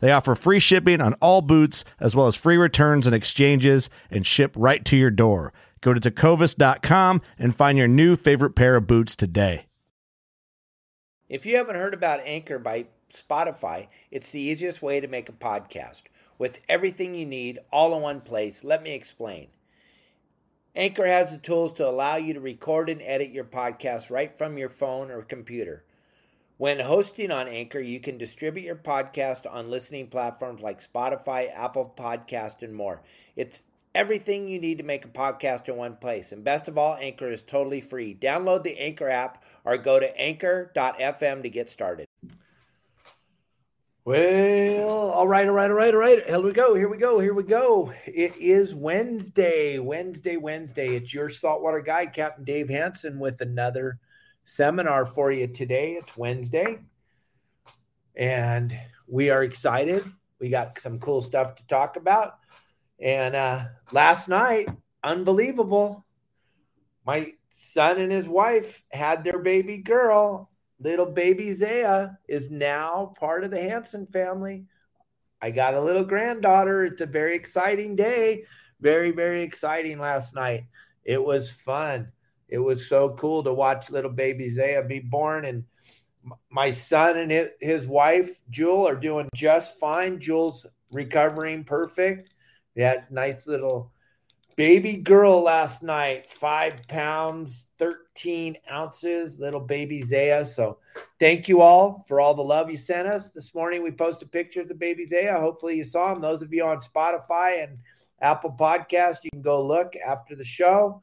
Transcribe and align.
They 0.00 0.12
offer 0.12 0.34
free 0.34 0.58
shipping 0.58 1.00
on 1.00 1.14
all 1.14 1.42
boots, 1.42 1.84
as 2.00 2.16
well 2.16 2.26
as 2.26 2.36
free 2.36 2.56
returns 2.56 3.06
and 3.06 3.14
exchanges, 3.14 3.88
and 4.10 4.26
ship 4.26 4.52
right 4.56 4.84
to 4.86 4.96
your 4.96 5.10
door. 5.10 5.52
Go 5.80 5.94
to 5.94 6.00
tecovas.com 6.00 7.22
and 7.38 7.54
find 7.54 7.78
your 7.78 7.88
new 7.88 8.16
favorite 8.16 8.54
pair 8.54 8.76
of 8.76 8.86
boots 8.86 9.14
today. 9.14 9.66
If 11.28 11.46
you 11.46 11.56
haven't 11.56 11.76
heard 11.76 11.94
about 11.94 12.20
Anchor 12.24 12.58
by 12.58 12.86
Spotify, 13.12 13.86
it's 14.10 14.30
the 14.30 14.40
easiest 14.40 14.82
way 14.82 15.00
to 15.00 15.08
make 15.08 15.28
a 15.28 15.32
podcast. 15.32 16.02
With 16.38 16.60
everything 16.68 17.14
you 17.14 17.26
need 17.26 17.60
all 17.70 17.94
in 17.94 18.02
one 18.02 18.20
place, 18.20 18.64
let 18.64 18.82
me 18.82 18.92
explain. 18.92 19.48
Anchor 20.74 21.06
has 21.06 21.30
the 21.30 21.38
tools 21.38 21.72
to 21.74 21.88
allow 21.88 22.16
you 22.16 22.34
to 22.34 22.40
record 22.40 22.88
and 22.88 23.02
edit 23.02 23.30
your 23.30 23.44
podcast 23.44 24.10
right 24.10 24.36
from 24.36 24.56
your 24.56 24.68
phone 24.68 25.10
or 25.10 25.22
computer. 25.22 25.84
When 26.60 26.78
hosting 26.78 27.30
on 27.30 27.48
Anchor, 27.48 27.80
you 27.80 28.00
can 28.00 28.18
distribute 28.18 28.66
your 28.66 28.76
podcast 28.76 29.50
on 29.50 29.70
listening 29.70 30.08
platforms 30.08 30.60
like 30.60 30.86
Spotify, 30.86 31.50
Apple 31.56 31.90
Podcast, 31.96 32.60
and 32.60 32.74
more. 32.74 33.00
It's 33.34 33.62
everything 33.94 34.46
you 34.46 34.60
need 34.60 34.76
to 34.76 34.84
make 34.84 35.06
a 35.06 35.08
podcast 35.08 35.70
in 35.70 35.76
one 35.76 35.96
place. 35.96 36.32
And 36.32 36.44
best 36.44 36.68
of 36.68 36.76
all, 36.76 36.96
Anchor 37.00 37.30
is 37.30 37.40
totally 37.40 37.80
free. 37.80 38.14
Download 38.14 38.62
the 38.62 38.78
Anchor 38.78 39.08
app 39.08 39.42
or 39.64 39.78
go 39.78 39.98
to 39.98 40.20
anchor.fm 40.20 41.42
to 41.44 41.48
get 41.48 41.70
started. 41.70 42.06
Well, 44.04 45.12
all 45.12 45.28
right, 45.28 45.48
all 45.48 45.54
right, 45.54 45.70
all 45.70 45.76
right, 45.78 45.94
all 45.94 46.00
right. 46.00 46.26
Here 46.26 46.40
we 46.40 46.52
go. 46.52 46.74
Here 46.74 46.90
we 46.90 46.98
go. 46.98 47.20
Here 47.20 47.32
we 47.32 47.42
go. 47.42 47.90
It 48.04 48.36
is 48.36 48.74
Wednesday, 48.74 49.78
Wednesday, 49.78 50.36
Wednesday. 50.36 50.96
It's 50.96 51.14
your 51.14 51.30
saltwater 51.30 51.80
guide, 51.80 52.12
Captain 52.12 52.44
Dave 52.44 52.68
Hansen, 52.68 53.18
with 53.18 53.40
another 53.40 53.98
seminar 54.44 55.06
for 55.06 55.30
you 55.30 55.46
today. 55.46 55.92
It's 55.92 56.16
Wednesday, 56.16 56.78
and 58.14 58.76
we 59.06 59.30
are 59.30 59.44
excited. 59.44 60.04
We 60.38 60.48
got 60.48 60.80
some 60.80 60.98
cool 60.98 61.22
stuff 61.22 61.54
to 61.56 61.66
talk 61.66 61.96
about. 61.96 62.38
And 63.00 63.34
uh, 63.34 63.64
last 63.92 64.28
night, 64.28 64.68
unbelievable. 65.02 66.04
My 67.06 67.32
son 67.50 67.98
and 67.98 68.12
his 68.12 68.28
wife 68.28 68.82
had 68.92 69.24
their 69.24 69.38
baby 69.38 69.78
girl. 69.78 70.50
Little 70.78 71.06
baby 71.06 71.52
Zaya 71.52 72.10
is 72.28 72.50
now 72.50 73.14
part 73.18 73.44
of 73.44 73.50
the 73.50 73.60
Hansen 73.60 74.06
family. 74.06 74.64
I 75.42 75.50
got 75.50 75.74
a 75.74 75.80
little 75.80 76.04
granddaughter. 76.04 76.84
It's 76.84 77.00
a 77.00 77.06
very 77.06 77.34
exciting 77.34 77.96
day. 77.96 78.44
Very, 78.80 79.10
very 79.10 79.42
exciting 79.42 79.98
last 79.98 80.34
night. 80.34 80.64
It 81.04 81.22
was 81.22 81.50
fun 81.50 82.12
it 82.50 82.58
was 82.58 82.88
so 82.88 83.10
cool 83.10 83.44
to 83.44 83.54
watch 83.54 83.90
little 83.90 84.10
baby 84.10 84.48
Zaya 84.48 84.82
be 84.82 84.98
born. 84.98 85.44
And 85.44 85.64
my 86.50 86.72
son 86.72 87.16
and 87.16 87.50
his 87.60 87.86
wife, 87.86 88.28
Jewel, 88.50 88.86
are 88.88 88.96
doing 88.96 89.28
just 89.34 89.78
fine. 89.78 90.20
Jewel's 90.20 90.66
recovering 90.92 91.62
perfect. 91.64 92.34
We 92.74 92.82
had 92.82 93.10
nice 93.10 93.46
little 93.46 93.92
baby 94.56 94.94
girl 94.94 95.40
last 95.42 95.82
night, 95.82 96.26
five 96.26 96.86
pounds, 96.88 97.68
13 97.78 98.56
ounces, 98.70 99.38
little 99.38 99.60
baby 99.60 100.02
Zaya. 100.02 100.44
So 100.44 100.78
thank 101.20 101.48
you 101.48 101.60
all 101.60 102.04
for 102.08 102.20
all 102.20 102.34
the 102.34 102.42
love 102.42 102.68
you 102.68 102.76
sent 102.76 103.06
us. 103.06 103.30
This 103.30 103.54
morning 103.54 103.82
we 103.82 103.92
posted 103.92 104.32
pictures 104.32 104.70
of 104.70 104.78
baby 104.78 105.06
Zaya. 105.06 105.38
Hopefully 105.38 105.76
you 105.76 105.84
saw 105.84 106.12
them. 106.12 106.22
Those 106.22 106.42
of 106.42 106.52
you 106.52 106.64
on 106.64 106.80
Spotify 106.80 107.62
and 107.62 107.78
Apple 108.20 108.54
Podcast, 108.58 109.18
you 109.22 109.30
can 109.30 109.40
go 109.40 109.64
look 109.64 109.94
after 109.96 110.34
the 110.34 110.44
show 110.44 111.00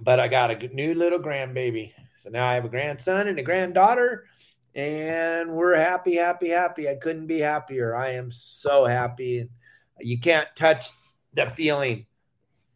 but 0.00 0.20
I 0.20 0.28
got 0.28 0.50
a 0.50 0.68
new 0.68 0.94
little 0.94 1.18
grandbaby. 1.18 1.92
So 2.18 2.30
now 2.30 2.46
I 2.46 2.54
have 2.54 2.64
a 2.64 2.68
grandson 2.68 3.28
and 3.28 3.38
a 3.38 3.42
granddaughter, 3.42 4.26
and 4.74 5.50
we're 5.52 5.76
happy, 5.76 6.16
happy, 6.16 6.48
happy. 6.48 6.88
I 6.88 6.96
couldn't 6.96 7.26
be 7.26 7.38
happier. 7.38 7.96
I 7.96 8.10
am 8.10 8.30
so 8.30 8.84
happy. 8.84 9.48
You 10.00 10.18
can't 10.20 10.48
touch 10.54 10.90
the 11.34 11.48
feeling. 11.50 12.06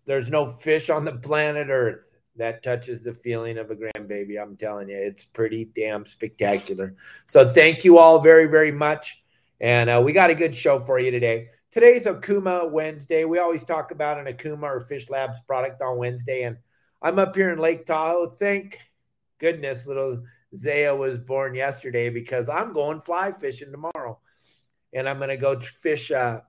There's 0.07 0.31
no 0.31 0.47
fish 0.47 0.91
on 0.91 1.05
the 1.05 1.13
planet 1.13 1.69
Earth 1.71 2.09
that 2.37 2.63
touches 2.63 3.03
the 3.03 3.15
feeling 3.15 3.59
of 3.59 3.71
a 3.71 3.77
grandbaby. 3.77 4.41
I'm 4.41 4.57
telling 4.57 4.89
you, 4.89 4.97
it's 4.97 5.25
pretty 5.25 5.65
damn 5.65 6.07
spectacular. 6.07 6.95
So 7.27 7.53
thank 7.53 7.85
you 7.85 7.99
all 7.99 8.21
very, 8.21 8.47
very 8.47 8.73
much. 8.73 9.23
And 9.61 9.91
uh, 9.91 10.03
we 10.05 10.13
got 10.13 10.31
a 10.31 10.35
good 10.35 10.57
show 10.57 10.81
for 10.81 10.99
you 10.99 11.11
today. 11.11 11.49
Today's 11.71 12.07
Okuma 12.07 12.71
Wednesday. 12.71 13.25
We 13.25 13.39
always 13.39 13.65
talk 13.65 13.91
about 13.91 14.19
an 14.19 14.27
Okuma 14.27 14.65
or 14.65 14.81
Fish 14.81 15.09
Labs 15.09 15.41
product 15.47 15.81
on 15.83 15.99
Wednesday. 15.99 16.43
And 16.43 16.57
I'm 17.03 17.19
up 17.19 17.35
here 17.35 17.51
in 17.51 17.59
Lake 17.59 17.85
Tahoe. 17.85 18.29
Thank 18.29 18.79
goodness 19.41 19.89
little 19.89 20.23
Zaya 20.55 20.95
was 20.95 21.19
born 21.19 21.55
yesterday 21.55 22.11
because 22.11 22.49
I'm 22.49 22.73
going 22.73 23.01
fly 23.01 23.33
fishing 23.33 23.73
tomorrow. 23.73 24.21
And 24.93 25.09
I'm 25.09 25.17
going 25.17 25.31
to 25.31 25.37
go 25.37 25.59
fish 25.59 26.13
uh, 26.13 26.41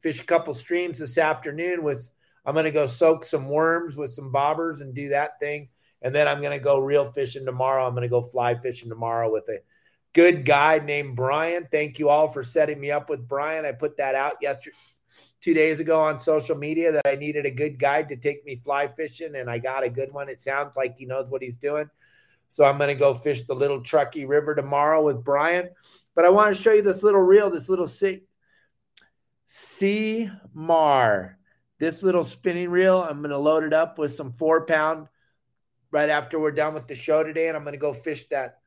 fish 0.00 0.20
a 0.20 0.24
couple 0.24 0.52
streams 0.52 0.98
this 0.98 1.16
afternoon 1.16 1.82
with 1.82 2.10
I'm 2.44 2.52
going 2.52 2.66
to 2.66 2.70
go 2.70 2.86
soak 2.86 3.24
some 3.24 3.48
worms 3.48 3.96
with 3.96 4.12
some 4.12 4.32
bobbers 4.32 4.82
and 4.82 4.94
do 4.94 5.10
that 5.10 5.40
thing. 5.40 5.68
And 6.02 6.14
then 6.14 6.28
I'm 6.28 6.40
going 6.40 6.58
to 6.58 6.62
go 6.62 6.78
real 6.80 7.06
fishing 7.06 7.46
tomorrow. 7.46 7.86
I'm 7.86 7.94
going 7.94 8.02
to 8.02 8.08
go 8.08 8.20
fly 8.20 8.56
fishing 8.56 8.90
tomorrow 8.90 9.32
with 9.32 9.48
a 9.48 9.60
good 10.12 10.44
guy 10.44 10.78
named 10.80 11.16
Brian. 11.16 11.68
Thank 11.70 11.98
you 11.98 12.10
all 12.10 12.28
for 12.28 12.42
setting 12.42 12.80
me 12.80 12.90
up 12.90 13.08
with 13.08 13.26
Brian. 13.26 13.64
I 13.64 13.72
put 13.72 13.96
that 13.96 14.14
out 14.14 14.38
yesterday 14.42 14.76
two 15.42 15.54
days 15.54 15.80
ago 15.80 16.00
on 16.00 16.20
social 16.20 16.56
media 16.56 16.92
that 16.92 17.06
I 17.06 17.16
needed 17.16 17.44
a 17.44 17.50
good 17.50 17.78
guide 17.78 18.08
to 18.08 18.16
take 18.16 18.44
me 18.46 18.56
fly 18.56 18.86
fishing, 18.88 19.34
and 19.34 19.50
I 19.50 19.58
got 19.58 19.84
a 19.84 19.90
good 19.90 20.12
one. 20.12 20.28
It 20.28 20.40
sounds 20.40 20.72
like 20.76 20.96
he 20.96 21.04
knows 21.04 21.28
what 21.28 21.42
he's 21.42 21.56
doing. 21.56 21.90
So 22.48 22.64
I'm 22.64 22.78
going 22.78 22.88
to 22.88 22.94
go 22.94 23.12
fish 23.12 23.42
the 23.44 23.54
little 23.54 23.82
Truckee 23.82 24.24
River 24.24 24.54
tomorrow 24.54 25.02
with 25.02 25.24
Brian. 25.24 25.70
But 26.14 26.24
I 26.24 26.28
want 26.28 26.54
to 26.54 26.62
show 26.62 26.72
you 26.72 26.82
this 26.82 27.02
little 27.02 27.20
reel, 27.20 27.50
this 27.50 27.68
little 27.68 27.86
sea, 27.86 28.20
sea 29.46 30.30
mar, 30.54 31.38
this 31.78 32.02
little 32.02 32.24
spinning 32.24 32.70
reel. 32.70 33.02
I'm 33.02 33.18
going 33.18 33.30
to 33.30 33.38
load 33.38 33.64
it 33.64 33.72
up 33.72 33.98
with 33.98 34.14
some 34.14 34.34
four 34.34 34.64
pound 34.64 35.08
right 35.90 36.10
after 36.10 36.38
we're 36.38 36.52
done 36.52 36.74
with 36.74 36.86
the 36.86 36.94
show 36.94 37.22
today, 37.22 37.48
and 37.48 37.56
I'm 37.56 37.64
going 37.64 37.72
to 37.72 37.78
go 37.78 37.92
fish 37.92 38.28
that 38.28 38.58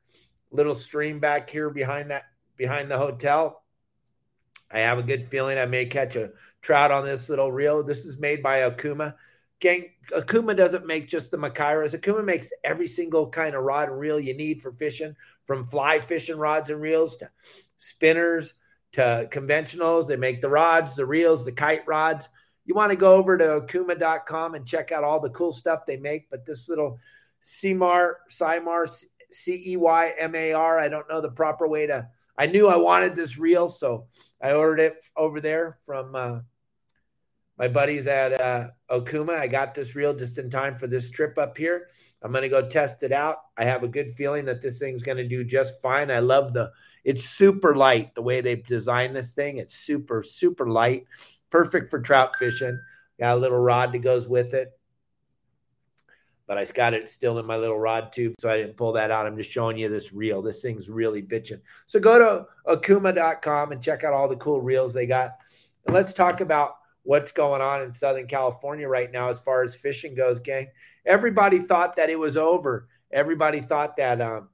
little 0.50 0.74
stream 0.74 1.20
back 1.20 1.48
here 1.48 1.70
behind 1.70 2.10
that 2.10 2.24
behind 2.56 2.90
the 2.90 2.98
hotel. 2.98 3.62
I 4.70 4.80
have 4.80 4.98
a 4.98 5.02
good 5.02 5.28
feeling 5.30 5.58
I 5.58 5.66
may 5.66 5.86
catch 5.86 6.16
a 6.16 6.32
trout 6.62 6.90
on 6.90 7.04
this 7.04 7.28
little 7.28 7.52
reel. 7.52 7.82
This 7.82 8.04
is 8.04 8.18
made 8.18 8.42
by 8.42 8.60
Okuma. 8.60 9.14
Gang, 9.60 9.90
Okuma 10.10 10.56
doesn't 10.56 10.86
make 10.86 11.08
just 11.08 11.30
the 11.30 11.38
Makairas. 11.38 11.98
Okuma 11.98 12.24
makes 12.24 12.50
every 12.64 12.88
single 12.88 13.28
kind 13.30 13.54
of 13.54 13.62
rod 13.62 13.88
and 13.88 13.98
reel 13.98 14.20
you 14.20 14.34
need 14.34 14.60
for 14.60 14.72
fishing, 14.72 15.14
from 15.44 15.66
fly 15.66 16.00
fishing 16.00 16.36
rods 16.36 16.68
and 16.68 16.80
reels 16.80 17.16
to 17.16 17.30
spinners 17.76 18.54
to 18.92 19.28
conventionals. 19.30 20.08
They 20.08 20.16
make 20.16 20.40
the 20.40 20.48
rods, 20.48 20.94
the 20.94 21.06
reels, 21.06 21.44
the 21.44 21.52
kite 21.52 21.86
rods. 21.86 22.28
You 22.64 22.74
want 22.74 22.90
to 22.90 22.96
go 22.96 23.14
over 23.14 23.38
to 23.38 23.44
okuma.com 23.44 24.54
and 24.56 24.66
check 24.66 24.90
out 24.92 25.04
all 25.04 25.20
the 25.20 25.30
cool 25.30 25.52
stuff 25.52 25.86
they 25.86 25.96
make. 25.96 26.28
But 26.28 26.44
this 26.44 26.68
little 26.68 26.98
CMAR, 27.42 28.14
CYMAR, 28.28 29.04
C 29.30 29.62
E 29.66 29.76
Y 29.76 30.14
M 30.18 30.34
A 30.34 30.52
R, 30.52 30.80
I 30.80 30.88
don't 30.88 31.08
know 31.08 31.20
the 31.20 31.30
proper 31.30 31.68
way 31.68 31.86
to. 31.86 32.08
I 32.38 32.46
knew 32.46 32.68
I 32.68 32.76
wanted 32.76 33.14
this 33.14 33.38
reel, 33.38 33.68
so 33.68 34.06
I 34.42 34.52
ordered 34.52 34.80
it 34.80 35.04
over 35.16 35.40
there 35.40 35.78
from 35.86 36.14
uh, 36.14 36.40
my 37.58 37.68
buddies 37.68 38.06
at 38.06 38.38
uh, 38.38 38.68
Okuma. 38.90 39.38
I 39.38 39.46
got 39.46 39.74
this 39.74 39.94
reel 39.94 40.14
just 40.14 40.38
in 40.38 40.50
time 40.50 40.78
for 40.78 40.86
this 40.86 41.08
trip 41.08 41.38
up 41.38 41.56
here. 41.56 41.88
I'm 42.22 42.32
going 42.32 42.42
to 42.42 42.48
go 42.48 42.68
test 42.68 43.02
it 43.02 43.12
out. 43.12 43.38
I 43.56 43.64
have 43.64 43.82
a 43.82 43.88
good 43.88 44.10
feeling 44.12 44.46
that 44.46 44.60
this 44.60 44.78
thing's 44.78 45.02
going 45.02 45.18
to 45.18 45.28
do 45.28 45.44
just 45.44 45.80
fine. 45.80 46.10
I 46.10 46.18
love 46.18 46.52
the, 46.52 46.72
it's 47.04 47.24
super 47.24 47.74
light 47.74 48.14
the 48.14 48.22
way 48.22 48.40
they've 48.40 48.66
designed 48.66 49.14
this 49.14 49.32
thing. 49.32 49.58
It's 49.58 49.74
super, 49.74 50.22
super 50.22 50.68
light, 50.68 51.06
perfect 51.50 51.90
for 51.90 52.00
trout 52.00 52.36
fishing. 52.36 52.78
Got 53.18 53.36
a 53.36 53.40
little 53.40 53.58
rod 53.58 53.92
that 53.92 53.98
goes 54.00 54.28
with 54.28 54.52
it. 54.54 54.75
But 56.46 56.58
I 56.58 56.64
got 56.64 56.94
it 56.94 57.10
still 57.10 57.38
in 57.38 57.46
my 57.46 57.56
little 57.56 57.78
rod 57.78 58.12
tube, 58.12 58.34
so 58.38 58.48
I 58.48 58.56
didn't 58.56 58.76
pull 58.76 58.92
that 58.92 59.10
out. 59.10 59.26
I'm 59.26 59.36
just 59.36 59.50
showing 59.50 59.76
you 59.76 59.88
this 59.88 60.12
reel. 60.12 60.42
This 60.42 60.62
thing's 60.62 60.88
really 60.88 61.22
bitching. 61.22 61.60
So 61.86 61.98
go 61.98 62.18
to 62.18 62.46
okuma.com 62.72 63.72
and 63.72 63.82
check 63.82 64.04
out 64.04 64.12
all 64.12 64.28
the 64.28 64.36
cool 64.36 64.60
reels 64.60 64.92
they 64.92 65.06
got. 65.06 65.38
And 65.86 65.94
let's 65.94 66.12
talk 66.12 66.40
about 66.40 66.76
what's 67.02 67.32
going 67.32 67.62
on 67.62 67.82
in 67.82 67.94
Southern 67.94 68.26
California 68.26 68.88
right 68.88 69.10
now 69.10 69.28
as 69.28 69.40
far 69.40 69.62
as 69.62 69.76
fishing 69.76 70.14
goes, 70.14 70.38
gang. 70.38 70.68
Everybody 71.04 71.60
thought 71.60 71.96
that 71.96 72.10
it 72.10 72.18
was 72.18 72.36
over. 72.36 72.88
Everybody 73.12 73.60
thought 73.60 73.96
that, 73.96 74.20
um, 74.20 74.48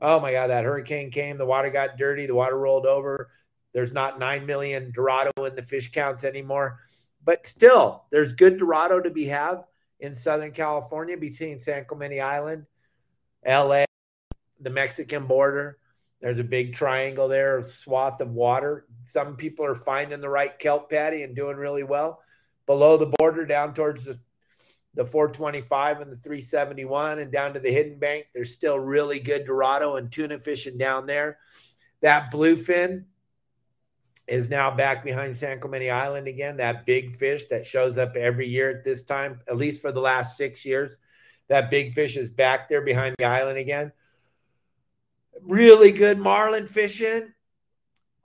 oh 0.00 0.20
my 0.20 0.32
God, 0.32 0.48
that 0.48 0.64
hurricane 0.64 1.10
came, 1.10 1.38
the 1.38 1.46
water 1.46 1.70
got 1.70 1.96
dirty, 1.96 2.26
the 2.26 2.34
water 2.34 2.58
rolled 2.58 2.86
over. 2.86 3.30
There's 3.72 3.92
not 3.92 4.18
9 4.18 4.46
million 4.46 4.90
Dorado 4.92 5.30
in 5.44 5.54
the 5.54 5.62
fish 5.62 5.92
counts 5.92 6.24
anymore. 6.24 6.80
But 7.24 7.46
still, 7.46 8.04
there's 8.10 8.32
good 8.32 8.58
Dorado 8.58 9.00
to 9.00 9.10
be 9.10 9.26
have 9.26 9.64
in 10.00 10.14
Southern 10.14 10.52
California 10.52 11.16
between 11.16 11.58
San 11.58 11.84
Clemente 11.84 12.20
Island, 12.20 12.66
LA, 13.46 13.84
the 14.60 14.70
Mexican 14.70 15.26
border. 15.26 15.78
There's 16.20 16.38
a 16.38 16.44
big 16.44 16.74
triangle 16.74 17.28
there, 17.28 17.58
a 17.58 17.64
swath 17.64 18.20
of 18.20 18.30
water. 18.30 18.86
Some 19.04 19.36
people 19.36 19.64
are 19.64 19.74
finding 19.74 20.20
the 20.20 20.28
right 20.28 20.58
kelp 20.58 20.90
patty 20.90 21.22
and 21.22 21.36
doing 21.36 21.56
really 21.56 21.82
well. 21.82 22.20
Below 22.66 22.96
the 22.96 23.12
border, 23.18 23.44
down 23.46 23.74
towards 23.74 24.04
the, 24.04 24.18
the 24.94 25.04
425 25.04 26.00
and 26.00 26.10
the 26.10 26.16
371 26.16 27.18
and 27.18 27.30
down 27.30 27.54
to 27.54 27.60
the 27.60 27.70
hidden 27.70 27.98
bank, 27.98 28.26
there's 28.34 28.52
still 28.52 28.78
really 28.78 29.20
good 29.20 29.44
Dorado 29.44 29.96
and 29.96 30.10
tuna 30.10 30.40
fishing 30.40 30.78
down 30.78 31.06
there. 31.06 31.38
That 32.00 32.32
bluefin 32.32 33.04
is 34.26 34.50
now 34.50 34.70
back 34.70 35.04
behind 35.04 35.36
San 35.36 35.60
Clemente 35.60 35.90
Island 35.90 36.26
again. 36.26 36.56
That 36.56 36.84
big 36.84 37.16
fish 37.16 37.44
that 37.50 37.66
shows 37.66 37.96
up 37.96 38.16
every 38.16 38.48
year 38.48 38.70
at 38.70 38.84
this 38.84 39.04
time, 39.04 39.40
at 39.48 39.56
least 39.56 39.80
for 39.80 39.92
the 39.92 40.00
last 40.00 40.36
six 40.36 40.64
years. 40.64 40.96
That 41.48 41.70
big 41.70 41.94
fish 41.94 42.16
is 42.16 42.28
back 42.28 42.68
there 42.68 42.82
behind 42.82 43.14
the 43.18 43.24
island 43.24 43.58
again. 43.58 43.92
Really 45.42 45.92
good 45.92 46.18
marlin 46.18 46.66
fishing. 46.66 47.32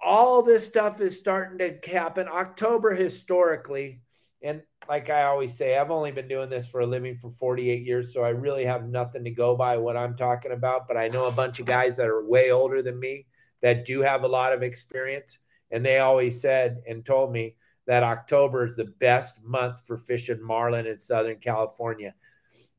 All 0.03 0.41
this 0.41 0.65
stuff 0.65 0.99
is 1.01 1.17
starting 1.17 1.59
to 1.59 1.91
happen. 1.91 2.27
October 2.27 2.95
historically, 2.95 4.01
and 4.41 4.63
like 4.89 5.11
I 5.11 5.25
always 5.25 5.55
say, 5.55 5.77
I've 5.77 5.91
only 5.91 6.11
been 6.11 6.27
doing 6.27 6.49
this 6.49 6.67
for 6.67 6.81
a 6.81 6.87
living 6.87 7.17
for 7.17 7.29
48 7.29 7.85
years, 7.85 8.11
so 8.11 8.23
I 8.23 8.29
really 8.29 8.65
have 8.65 8.89
nothing 8.89 9.25
to 9.25 9.29
go 9.29 9.55
by 9.55 9.77
what 9.77 9.95
I'm 9.95 10.17
talking 10.17 10.51
about. 10.51 10.87
But 10.87 10.97
I 10.97 11.09
know 11.09 11.27
a 11.27 11.31
bunch 11.31 11.59
of 11.59 11.67
guys 11.67 11.97
that 11.97 12.07
are 12.07 12.25
way 12.25 12.49
older 12.49 12.81
than 12.81 12.99
me 12.99 13.27
that 13.61 13.85
do 13.85 14.01
have 14.01 14.23
a 14.23 14.27
lot 14.27 14.53
of 14.53 14.63
experience 14.63 15.37
and 15.71 15.85
they 15.85 15.99
always 15.99 16.41
said 16.41 16.81
and 16.87 17.05
told 17.05 17.31
me 17.31 17.55
that 17.87 18.03
October 18.03 18.65
is 18.65 18.75
the 18.75 18.85
best 18.85 19.35
month 19.43 19.85
for 19.85 19.97
fishing 19.97 20.41
marlin 20.41 20.85
in 20.85 20.97
Southern 20.97 21.37
California. 21.37 22.13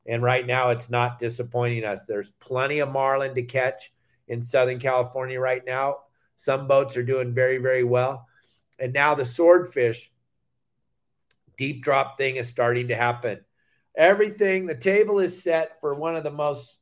And 0.07 0.23
right 0.23 0.47
now, 0.47 0.71
it's 0.71 0.91
not 0.91 1.19
disappointing 1.19 1.85
us. 1.85 2.07
There's 2.07 2.33
plenty 2.41 2.81
of 2.81 2.91
marlin 2.91 3.35
to 3.35 3.43
catch 3.43 3.93
in 4.29 4.43
Southern 4.43 4.79
California 4.79 5.39
right 5.39 5.65
now. 5.65 5.97
Some 6.37 6.67
boats 6.67 6.97
are 6.97 7.05
doing 7.05 7.35
very, 7.35 7.59
very 7.59 7.85
well. 7.85 8.27
And 8.79 8.93
now 8.93 9.15
the 9.15 9.25
swordfish 9.25 10.11
deep 11.57 11.85
drop 11.85 12.19
thing 12.19 12.37
is 12.37 12.49
starting 12.49 12.89
to 12.89 12.97
happen. 12.97 13.41
Everything, 13.97 14.67
the 14.67 14.75
table 14.75 15.19
is 15.19 15.43
set 15.43 15.81
for 15.81 15.95
one 15.95 16.17
of 16.17 16.25
the 16.25 16.31
most 16.31 16.81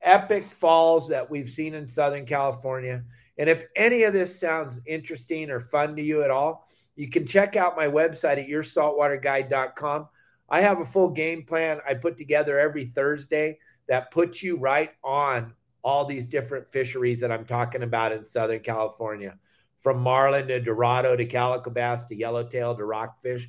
epic 0.00 0.50
falls 0.50 1.08
that 1.08 1.30
we've 1.30 1.48
seen 1.48 1.74
in 1.74 1.88
Southern 1.88 2.24
California. 2.24 3.04
And 3.38 3.50
if 3.50 3.64
any 3.74 4.04
of 4.04 4.12
this 4.12 4.38
sounds 4.38 4.80
interesting 4.86 5.50
or 5.50 5.60
fun 5.60 5.96
to 5.96 6.02
you 6.02 6.22
at 6.22 6.30
all, 6.30 6.66
you 6.94 7.08
can 7.08 7.26
check 7.26 7.56
out 7.56 7.76
my 7.76 7.86
website 7.86 8.38
at 8.38 8.48
yoursaltwaterguide.com. 8.48 10.08
I 10.48 10.60
have 10.60 10.80
a 10.80 10.84
full 10.84 11.10
game 11.10 11.44
plan 11.44 11.80
I 11.86 11.94
put 11.94 12.16
together 12.16 12.58
every 12.58 12.86
Thursday 12.86 13.58
that 13.88 14.10
puts 14.10 14.42
you 14.42 14.56
right 14.56 14.92
on 15.04 15.52
all 15.82 16.04
these 16.04 16.26
different 16.26 16.72
fisheries 16.72 17.20
that 17.20 17.30
I'm 17.30 17.44
talking 17.44 17.82
about 17.82 18.12
in 18.12 18.24
Southern 18.24 18.60
California, 18.60 19.38
from 19.82 20.00
marlin 20.00 20.48
to 20.48 20.58
dorado 20.58 21.14
to 21.14 21.26
calico 21.26 21.70
bass 21.70 22.04
to 22.04 22.16
yellowtail 22.16 22.74
to 22.76 22.84
rockfish. 22.84 23.48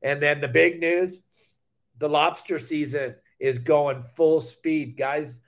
And 0.00 0.22
then 0.22 0.40
the 0.40 0.48
big 0.48 0.80
news 0.80 1.20
the 1.98 2.08
lobster 2.08 2.58
season 2.58 3.14
is 3.38 3.58
going 3.58 4.04
full 4.16 4.40
speed. 4.40 4.96
Guys, 4.96 5.40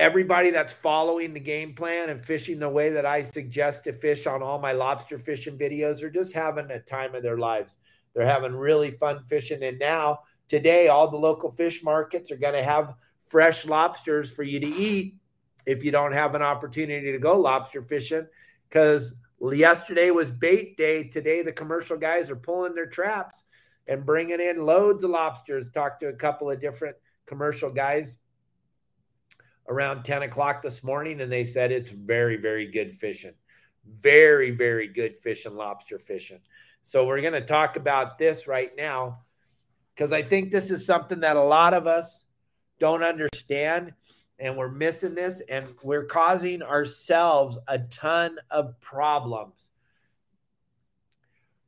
everybody 0.00 0.50
that's 0.50 0.72
following 0.72 1.34
the 1.34 1.40
game 1.40 1.74
plan 1.74 2.08
and 2.08 2.24
fishing 2.24 2.58
the 2.58 2.66
way 2.66 2.88
that 2.88 3.04
I 3.04 3.22
suggest 3.22 3.84
to 3.84 3.92
fish 3.92 4.26
on 4.26 4.42
all 4.42 4.58
my 4.58 4.72
lobster 4.72 5.18
fishing 5.18 5.58
videos 5.58 6.02
are 6.02 6.08
just 6.08 6.32
having 6.32 6.70
a 6.70 6.80
time 6.80 7.14
of 7.14 7.22
their 7.22 7.36
lives. 7.36 7.76
They're 8.14 8.26
having 8.26 8.54
really 8.54 8.92
fun 8.92 9.22
fishing. 9.24 9.62
And 9.62 9.78
now, 9.78 10.20
today, 10.48 10.88
all 10.88 11.10
the 11.10 11.18
local 11.18 11.52
fish 11.52 11.82
markets 11.84 12.30
are 12.30 12.38
going 12.38 12.54
to 12.54 12.62
have 12.62 12.94
fresh 13.26 13.66
lobsters 13.66 14.30
for 14.30 14.42
you 14.42 14.58
to 14.58 14.66
eat 14.66 15.16
if 15.66 15.84
you 15.84 15.90
don't 15.90 16.12
have 16.12 16.34
an 16.34 16.40
opportunity 16.40 17.12
to 17.12 17.18
go 17.18 17.38
lobster 17.38 17.82
fishing. 17.82 18.26
Because 18.70 19.14
yesterday 19.52 20.10
was 20.10 20.30
bait 20.30 20.78
day. 20.78 21.08
Today, 21.08 21.42
the 21.42 21.52
commercial 21.52 21.98
guys 21.98 22.30
are 22.30 22.36
pulling 22.36 22.74
their 22.74 22.86
traps 22.86 23.42
and 23.86 24.06
bringing 24.06 24.40
in 24.40 24.64
loads 24.64 25.04
of 25.04 25.10
lobsters. 25.10 25.70
Talked 25.70 26.00
to 26.00 26.08
a 26.08 26.14
couple 26.14 26.50
of 26.50 26.58
different 26.58 26.96
commercial 27.26 27.70
guys 27.70 28.16
around 29.70 30.02
10 30.02 30.24
o'clock 30.24 30.60
this 30.60 30.82
morning, 30.82 31.20
and 31.20 31.30
they 31.30 31.44
said 31.44 31.70
it's 31.70 31.92
very, 31.92 32.36
very 32.36 32.66
good 32.70 32.92
fishing. 32.92 33.34
Very, 33.86 34.50
very 34.50 34.88
good 34.88 35.18
fishing, 35.18 35.54
lobster 35.54 35.98
fishing. 35.98 36.40
So 36.82 37.06
we're 37.06 37.20
going 37.20 37.34
to 37.34 37.40
talk 37.40 37.76
about 37.76 38.18
this 38.18 38.48
right 38.48 38.72
now 38.76 39.20
because 39.94 40.12
I 40.12 40.22
think 40.22 40.50
this 40.50 40.70
is 40.70 40.84
something 40.84 41.20
that 41.20 41.36
a 41.36 41.42
lot 41.42 41.72
of 41.72 41.86
us 41.86 42.24
don't 42.80 43.04
understand 43.04 43.92
and 44.40 44.56
we're 44.56 44.70
missing 44.70 45.14
this 45.14 45.40
and 45.48 45.68
we're 45.82 46.06
causing 46.06 46.62
ourselves 46.62 47.58
a 47.68 47.78
ton 47.78 48.38
of 48.50 48.80
problems. 48.80 49.68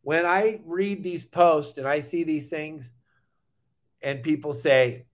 When 0.00 0.26
I 0.26 0.60
read 0.64 1.04
these 1.04 1.24
posts 1.24 1.78
and 1.78 1.86
I 1.86 2.00
see 2.00 2.24
these 2.24 2.48
things 2.48 2.90
and 4.02 4.22
people 4.22 4.54
say, 4.54 5.04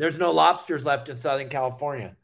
there's 0.00 0.18
no 0.18 0.32
lobsters 0.32 0.86
left 0.86 1.08
in 1.08 1.16
Southern 1.16 1.48
California. 1.48 2.16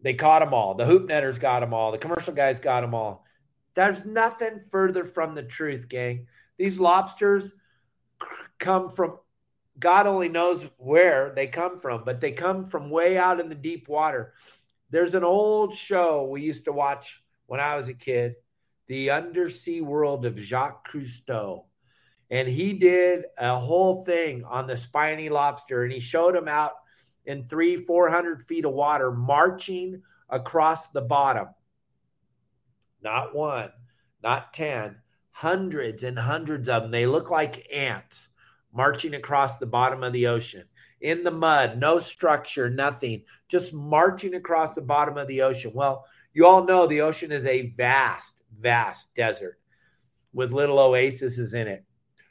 They 0.00 0.14
caught 0.14 0.40
them 0.40 0.52
all. 0.52 0.74
The 0.74 0.84
hoop 0.84 1.08
netters 1.08 1.38
got 1.38 1.60
them 1.60 1.72
all. 1.72 1.90
The 1.90 1.98
commercial 1.98 2.34
guys 2.34 2.60
got 2.60 2.82
them 2.82 2.94
all. 2.94 3.24
There's 3.74 4.04
nothing 4.04 4.60
further 4.70 5.04
from 5.04 5.34
the 5.34 5.42
truth, 5.42 5.88
gang. 5.88 6.26
These 6.58 6.78
lobsters 6.78 7.52
come 8.58 8.90
from 8.90 9.18
God 9.78 10.06
only 10.06 10.28
knows 10.28 10.66
where 10.76 11.32
they 11.34 11.46
come 11.46 11.80
from, 11.80 12.04
but 12.04 12.20
they 12.20 12.32
come 12.32 12.66
from 12.66 12.90
way 12.90 13.16
out 13.16 13.40
in 13.40 13.48
the 13.48 13.54
deep 13.54 13.88
water. 13.88 14.34
There's 14.90 15.14
an 15.14 15.24
old 15.24 15.74
show 15.74 16.24
we 16.24 16.42
used 16.42 16.66
to 16.66 16.72
watch 16.72 17.22
when 17.46 17.58
I 17.58 17.76
was 17.76 17.88
a 17.88 17.94
kid, 17.94 18.34
The 18.86 19.10
Undersea 19.10 19.80
World 19.80 20.26
of 20.26 20.38
Jacques 20.38 20.88
Cousteau. 20.92 21.64
And 22.30 22.46
he 22.46 22.74
did 22.74 23.24
a 23.36 23.58
whole 23.58 24.04
thing 24.04 24.44
on 24.44 24.66
the 24.66 24.76
spiny 24.76 25.28
lobster 25.28 25.82
and 25.82 25.92
he 25.92 26.00
showed 26.00 26.34
them 26.34 26.48
out 26.48 26.72
in 27.26 27.48
three, 27.48 27.76
400 27.76 28.42
feet 28.42 28.64
of 28.64 28.72
water 28.72 29.10
marching 29.10 30.02
across 30.28 30.88
the 30.88 31.00
bottom. 31.00 31.48
Not 33.02 33.34
one, 33.34 33.70
not 34.22 34.52
10, 34.52 34.96
hundreds 35.30 36.02
and 36.02 36.18
hundreds 36.18 36.68
of 36.68 36.82
them. 36.82 36.90
They 36.90 37.06
look 37.06 37.30
like 37.30 37.68
ants 37.72 38.28
marching 38.72 39.14
across 39.14 39.58
the 39.58 39.66
bottom 39.66 40.02
of 40.02 40.12
the 40.12 40.26
ocean 40.26 40.64
in 41.04 41.22
the 41.22 41.30
mud, 41.30 41.78
no 41.78 41.98
structure, 41.98 42.70
nothing, 42.70 43.22
just 43.46 43.74
marching 43.74 44.34
across 44.34 44.74
the 44.74 44.80
bottom 44.80 45.18
of 45.18 45.28
the 45.28 45.42
ocean. 45.42 45.70
Well, 45.74 46.06
you 46.32 46.46
all 46.46 46.64
know 46.64 46.86
the 46.86 47.02
ocean 47.02 47.30
is 47.30 47.44
a 47.44 47.70
vast, 47.72 48.32
vast 48.58 49.06
desert 49.14 49.60
with 50.32 50.52
little 50.52 50.78
oases 50.78 51.52
in 51.52 51.68
it. 51.68 51.84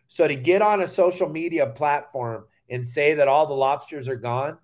So 0.08 0.28
to 0.28 0.36
get 0.36 0.64
on 0.64 0.82
a 0.82 0.88
social 0.88 1.30
media 1.30 1.68
platform 1.68 2.46
and 2.68 2.86
say 2.86 3.14
that 3.14 3.28
all 3.28 3.46
the 3.46 3.54
lobsters 3.54 4.08
are 4.08 4.16
gone, 4.16 4.58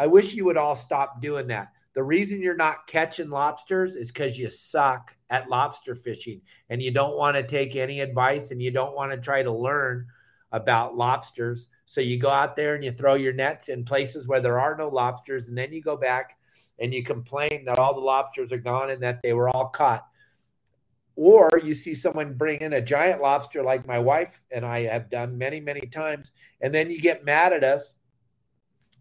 I 0.00 0.06
wish 0.06 0.32
you 0.32 0.46
would 0.46 0.56
all 0.56 0.74
stop 0.74 1.20
doing 1.20 1.48
that. 1.48 1.72
The 1.92 2.02
reason 2.02 2.40
you're 2.40 2.56
not 2.56 2.86
catching 2.86 3.28
lobsters 3.28 3.96
is 3.96 4.10
because 4.10 4.38
you 4.38 4.48
suck 4.48 5.14
at 5.28 5.50
lobster 5.50 5.94
fishing 5.94 6.40
and 6.70 6.82
you 6.82 6.90
don't 6.90 7.18
want 7.18 7.36
to 7.36 7.42
take 7.42 7.76
any 7.76 8.00
advice 8.00 8.50
and 8.50 8.62
you 8.62 8.70
don't 8.70 8.96
want 8.96 9.12
to 9.12 9.18
try 9.18 9.42
to 9.42 9.52
learn 9.52 10.06
about 10.52 10.96
lobsters. 10.96 11.68
So 11.84 12.00
you 12.00 12.18
go 12.18 12.30
out 12.30 12.56
there 12.56 12.74
and 12.74 12.82
you 12.82 12.92
throw 12.92 13.12
your 13.12 13.34
nets 13.34 13.68
in 13.68 13.84
places 13.84 14.26
where 14.26 14.40
there 14.40 14.58
are 14.58 14.74
no 14.74 14.88
lobsters, 14.88 15.48
and 15.48 15.58
then 15.58 15.70
you 15.70 15.82
go 15.82 15.98
back 15.98 16.38
and 16.78 16.94
you 16.94 17.04
complain 17.04 17.66
that 17.66 17.78
all 17.78 17.92
the 17.92 18.00
lobsters 18.00 18.52
are 18.52 18.56
gone 18.58 18.88
and 18.88 19.02
that 19.02 19.20
they 19.22 19.34
were 19.34 19.50
all 19.50 19.68
caught. 19.68 20.06
Or 21.14 21.60
you 21.62 21.74
see 21.74 21.92
someone 21.92 22.38
bring 22.38 22.62
in 22.62 22.72
a 22.72 22.80
giant 22.80 23.20
lobster 23.20 23.62
like 23.62 23.86
my 23.86 23.98
wife 23.98 24.40
and 24.50 24.64
I 24.64 24.84
have 24.84 25.10
done 25.10 25.36
many, 25.36 25.60
many 25.60 25.82
times, 25.82 26.32
and 26.62 26.74
then 26.74 26.90
you 26.90 26.98
get 26.98 27.26
mad 27.26 27.52
at 27.52 27.64
us 27.64 27.96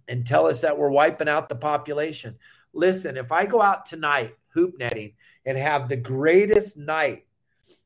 and 0.10 0.26
tell 0.26 0.48
us 0.48 0.62
that 0.62 0.78
we're 0.78 0.90
wiping 0.90 1.30
out 1.30 1.48
the 1.48 1.56
population. 1.56 2.36
Listen, 2.74 3.16
if 3.16 3.32
I 3.32 3.46
go 3.46 3.62
out 3.62 3.86
tonight 3.86 4.36
hoop 4.50 4.74
netting 4.80 5.14
and 5.46 5.58
have 5.58 5.88
the 5.88 5.96
greatest 5.96 6.76
night 6.76 7.26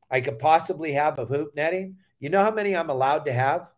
I 0.10 0.22
could 0.22 0.39
possibly 0.39 0.94
have 0.94 1.20
of 1.20 1.27
hoop 1.27 1.53
netting, 1.56 1.98
You 2.24 2.30
know 2.30 2.42
how 2.42 2.51
many 2.51 2.74
I'm 2.74 2.89
allowed 2.89 3.25
to 3.25 3.34
have? 3.34 3.70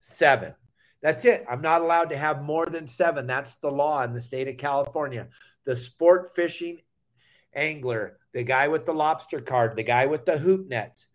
Seven. 0.00 0.54
That's 1.02 1.24
it. 1.24 1.44
I'm 1.50 1.60
not 1.60 1.80
allowed 1.80 2.10
to 2.10 2.16
have 2.16 2.40
more 2.40 2.66
than 2.66 2.86
seven. 2.86 3.26
That's 3.26 3.56
the 3.56 3.70
law 3.70 4.04
in 4.04 4.12
the 4.12 4.20
state 4.20 4.46
of 4.46 4.56
California. 4.58 5.26
The 5.64 5.74
sport 5.74 6.36
fishing 6.36 6.78
angler, 7.52 8.18
the 8.32 8.44
guy 8.44 8.68
with 8.68 8.86
the 8.86 8.94
lobster 8.94 9.40
card, 9.40 9.74
the 9.74 9.82
guy 9.82 10.06
with 10.06 10.24
the 10.24 10.38
hoop 10.38 10.68
nets, 10.68 11.08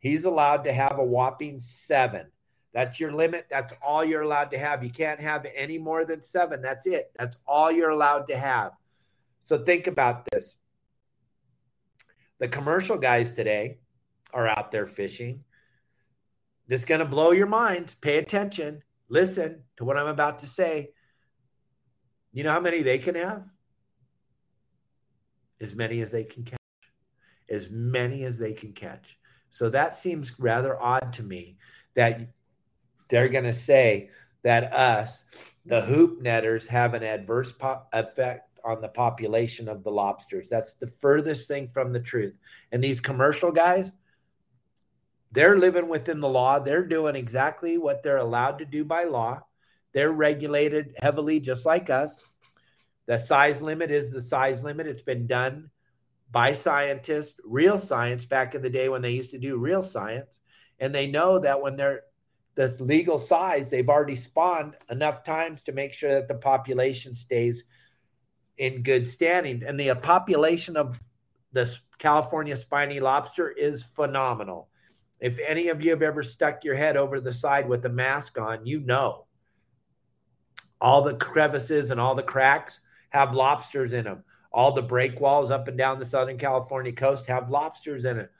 he's 0.00 0.24
allowed 0.24 0.64
to 0.64 0.72
have 0.72 0.98
a 0.98 1.04
whopping 1.04 1.60
seven. 1.60 2.26
That's 2.72 3.00
your 3.00 3.12
limit. 3.12 3.46
That's 3.50 3.72
all 3.82 4.04
you're 4.04 4.22
allowed 4.22 4.50
to 4.50 4.58
have. 4.58 4.84
You 4.84 4.90
can't 4.90 5.20
have 5.20 5.46
any 5.54 5.78
more 5.78 6.04
than 6.04 6.20
seven. 6.20 6.60
That's 6.60 6.86
it. 6.86 7.10
That's 7.18 7.36
all 7.46 7.72
you're 7.72 7.90
allowed 7.90 8.28
to 8.28 8.36
have. 8.36 8.72
So 9.44 9.64
think 9.64 9.86
about 9.86 10.26
this. 10.30 10.56
The 12.38 12.48
commercial 12.48 12.98
guys 12.98 13.30
today 13.30 13.78
are 14.32 14.46
out 14.46 14.70
there 14.70 14.86
fishing. 14.86 15.44
This 16.66 16.82
is 16.82 16.84
going 16.84 17.00
to 17.00 17.06
blow 17.06 17.30
your 17.30 17.46
minds. 17.46 17.94
Pay 17.94 18.18
attention. 18.18 18.82
Listen 19.08 19.62
to 19.78 19.84
what 19.84 19.96
I'm 19.96 20.06
about 20.06 20.40
to 20.40 20.46
say. 20.46 20.90
You 22.32 22.44
know 22.44 22.52
how 22.52 22.60
many 22.60 22.82
they 22.82 22.98
can 22.98 23.14
have? 23.14 23.42
As 25.60 25.74
many 25.74 26.02
as 26.02 26.10
they 26.10 26.24
can 26.24 26.44
catch. 26.44 26.58
As 27.48 27.70
many 27.70 28.24
as 28.24 28.38
they 28.38 28.52
can 28.52 28.74
catch. 28.74 29.18
So 29.50 29.70
that 29.70 29.96
seems 29.96 30.38
rather 30.38 30.80
odd 30.80 31.14
to 31.14 31.22
me 31.22 31.56
that 31.94 32.28
they're 33.08 33.28
going 33.28 33.44
to 33.44 33.52
say 33.52 34.10
that 34.42 34.72
us, 34.72 35.24
the 35.66 35.80
hoop 35.82 36.20
netters, 36.20 36.66
have 36.66 36.94
an 36.94 37.02
adverse 37.02 37.52
po- 37.52 37.82
effect 37.92 38.58
on 38.64 38.80
the 38.80 38.88
population 38.88 39.68
of 39.68 39.82
the 39.84 39.90
lobsters. 39.90 40.48
That's 40.48 40.74
the 40.74 40.90
furthest 40.98 41.48
thing 41.48 41.68
from 41.72 41.92
the 41.92 42.00
truth. 42.00 42.34
And 42.72 42.82
these 42.82 43.00
commercial 43.00 43.52
guys, 43.52 43.92
they're 45.32 45.58
living 45.58 45.88
within 45.88 46.20
the 46.20 46.28
law. 46.28 46.58
They're 46.58 46.86
doing 46.86 47.16
exactly 47.16 47.78
what 47.78 48.02
they're 48.02 48.18
allowed 48.18 48.58
to 48.58 48.64
do 48.64 48.84
by 48.84 49.04
law. 49.04 49.40
They're 49.92 50.12
regulated 50.12 50.94
heavily, 51.00 51.40
just 51.40 51.66
like 51.66 51.90
us. 51.90 52.24
The 53.06 53.18
size 53.18 53.62
limit 53.62 53.90
is 53.90 54.10
the 54.10 54.20
size 54.20 54.62
limit. 54.62 54.86
It's 54.86 55.02
been 55.02 55.26
done 55.26 55.70
by 56.30 56.52
scientists, 56.52 57.34
real 57.44 57.78
science 57.78 58.26
back 58.26 58.54
in 58.54 58.60
the 58.60 58.70
day 58.70 58.88
when 58.88 59.00
they 59.00 59.12
used 59.12 59.30
to 59.30 59.38
do 59.38 59.56
real 59.56 59.82
science. 59.82 60.28
And 60.78 60.94
they 60.94 61.06
know 61.06 61.38
that 61.38 61.60
when 61.60 61.76
they're 61.76 62.02
the 62.58 62.76
legal 62.80 63.18
size, 63.18 63.70
they've 63.70 63.88
already 63.88 64.16
spawned 64.16 64.74
enough 64.90 65.22
times 65.22 65.62
to 65.62 65.72
make 65.72 65.92
sure 65.92 66.10
that 66.10 66.26
the 66.26 66.34
population 66.34 67.14
stays 67.14 67.62
in 68.56 68.82
good 68.82 69.08
standing. 69.08 69.62
And 69.64 69.78
the 69.78 69.94
population 69.94 70.76
of 70.76 70.98
the 71.52 71.72
California 71.98 72.56
spiny 72.56 72.98
lobster 72.98 73.48
is 73.48 73.84
phenomenal. 73.84 74.68
If 75.20 75.38
any 75.38 75.68
of 75.68 75.84
you 75.84 75.90
have 75.90 76.02
ever 76.02 76.24
stuck 76.24 76.64
your 76.64 76.74
head 76.74 76.96
over 76.96 77.20
the 77.20 77.32
side 77.32 77.68
with 77.68 77.86
a 77.86 77.90
mask 77.90 78.38
on, 78.38 78.66
you 78.66 78.80
know 78.80 79.26
all 80.80 81.02
the 81.02 81.14
crevices 81.14 81.92
and 81.92 82.00
all 82.00 82.16
the 82.16 82.22
cracks 82.24 82.80
have 83.10 83.34
lobsters 83.34 83.92
in 83.92 84.04
them. 84.04 84.24
All 84.52 84.72
the 84.72 84.82
break 84.82 85.20
walls 85.20 85.52
up 85.52 85.68
and 85.68 85.78
down 85.78 85.98
the 85.98 86.06
Southern 86.06 86.38
California 86.38 86.92
coast 86.92 87.26
have 87.26 87.50
lobsters 87.50 88.04
in 88.04 88.18
it. 88.18 88.30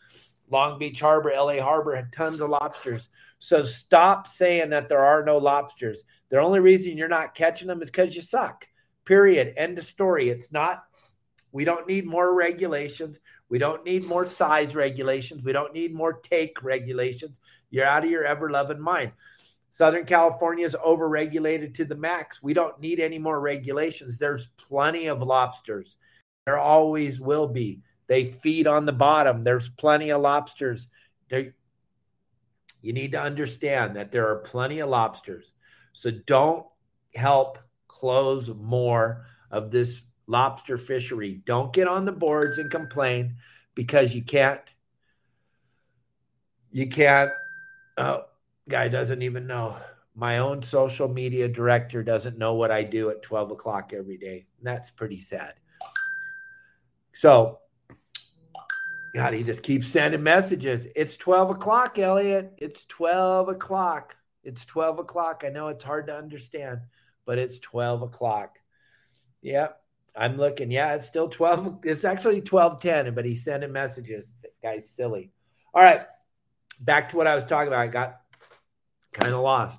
Long 0.50 0.78
Beach 0.78 1.00
Harbor, 1.00 1.32
LA 1.34 1.60
Harbor 1.60 1.94
had 1.94 2.12
tons 2.12 2.40
of 2.40 2.50
lobsters. 2.50 3.08
So 3.38 3.64
stop 3.64 4.26
saying 4.26 4.70
that 4.70 4.88
there 4.88 5.04
are 5.04 5.24
no 5.24 5.38
lobsters. 5.38 6.04
The 6.30 6.40
only 6.40 6.60
reason 6.60 6.96
you're 6.96 7.08
not 7.08 7.34
catching 7.34 7.68
them 7.68 7.82
is 7.82 7.90
because 7.90 8.14
you 8.14 8.22
suck. 8.22 8.66
Period. 9.04 9.54
End 9.56 9.78
of 9.78 9.84
story. 9.84 10.28
It's 10.28 10.52
not, 10.52 10.84
we 11.52 11.64
don't 11.64 11.86
need 11.86 12.06
more 12.06 12.34
regulations. 12.34 13.18
We 13.48 13.58
don't 13.58 13.84
need 13.84 14.04
more 14.04 14.26
size 14.26 14.74
regulations. 14.74 15.42
We 15.42 15.52
don't 15.52 15.72
need 15.72 15.94
more 15.94 16.14
take 16.14 16.62
regulations. 16.62 17.38
You're 17.70 17.86
out 17.86 18.04
of 18.04 18.10
your 18.10 18.24
ever 18.24 18.50
loving 18.50 18.80
mind. 18.80 19.12
Southern 19.70 20.04
California 20.04 20.64
is 20.64 20.76
overregulated 20.84 21.74
to 21.74 21.84
the 21.84 21.94
max. 21.94 22.42
We 22.42 22.54
don't 22.54 22.80
need 22.80 23.00
any 23.00 23.18
more 23.18 23.40
regulations. 23.40 24.18
There's 24.18 24.48
plenty 24.56 25.06
of 25.06 25.22
lobsters. 25.22 25.96
There 26.46 26.58
always 26.58 27.20
will 27.20 27.46
be. 27.46 27.80
They 28.08 28.26
feed 28.26 28.66
on 28.66 28.86
the 28.86 28.92
bottom. 28.92 29.44
There's 29.44 29.68
plenty 29.68 30.10
of 30.10 30.20
lobsters. 30.20 30.88
You 31.30 31.52
need 32.82 33.12
to 33.12 33.20
understand 33.20 33.96
that 33.96 34.10
there 34.10 34.28
are 34.28 34.36
plenty 34.36 34.80
of 34.80 34.88
lobsters. 34.88 35.52
So 35.92 36.10
don't 36.10 36.66
help 37.14 37.58
close 37.86 38.48
more 38.48 39.26
of 39.50 39.70
this 39.70 40.02
lobster 40.26 40.78
fishery. 40.78 41.42
Don't 41.44 41.72
get 41.72 41.88
on 41.88 42.04
the 42.04 42.12
boards 42.12 42.58
and 42.58 42.70
complain 42.70 43.36
because 43.74 44.14
you 44.14 44.22
can't. 44.22 44.60
You 46.70 46.88
can't. 46.88 47.30
Oh, 47.96 48.24
guy 48.68 48.88
doesn't 48.88 49.22
even 49.22 49.46
know. 49.46 49.76
My 50.14 50.38
own 50.38 50.62
social 50.62 51.08
media 51.08 51.48
director 51.48 52.02
doesn't 52.02 52.38
know 52.38 52.54
what 52.54 52.70
I 52.70 52.82
do 52.82 53.10
at 53.10 53.22
12 53.22 53.52
o'clock 53.52 53.92
every 53.94 54.18
day. 54.18 54.46
That's 54.62 54.90
pretty 54.90 55.20
sad. 55.20 55.54
So 57.12 57.60
God, 59.14 59.34
he 59.34 59.42
just 59.42 59.62
keeps 59.62 59.88
sending 59.88 60.22
messages. 60.22 60.86
It's 60.94 61.16
12 61.16 61.50
o'clock, 61.50 61.98
Elliot. 61.98 62.52
It's 62.58 62.84
12 62.86 63.48
o'clock. 63.48 64.16
It's 64.44 64.64
12 64.64 64.98
o'clock. 64.98 65.42
I 65.46 65.48
know 65.48 65.68
it's 65.68 65.84
hard 65.84 66.06
to 66.08 66.16
understand, 66.16 66.80
but 67.24 67.38
it's 67.38 67.58
12 67.58 68.02
o'clock. 68.02 68.58
Yep. 69.42 69.80
I'm 70.14 70.36
looking. 70.36 70.70
Yeah, 70.70 70.94
it's 70.94 71.06
still 71.06 71.28
12. 71.28 71.80
It's 71.84 72.04
actually 72.04 72.40
1210, 72.40 73.14
but 73.14 73.24
he's 73.24 73.44
sending 73.44 73.72
messages. 73.72 74.34
That 74.42 74.52
guy's 74.62 74.90
silly. 74.90 75.30
All 75.72 75.82
right. 75.82 76.02
Back 76.80 77.10
to 77.10 77.16
what 77.16 77.26
I 77.26 77.34
was 77.34 77.44
talking 77.44 77.68
about. 77.68 77.80
I 77.80 77.88
got 77.88 78.20
kind 79.12 79.32
of 79.32 79.40
lost. 79.40 79.78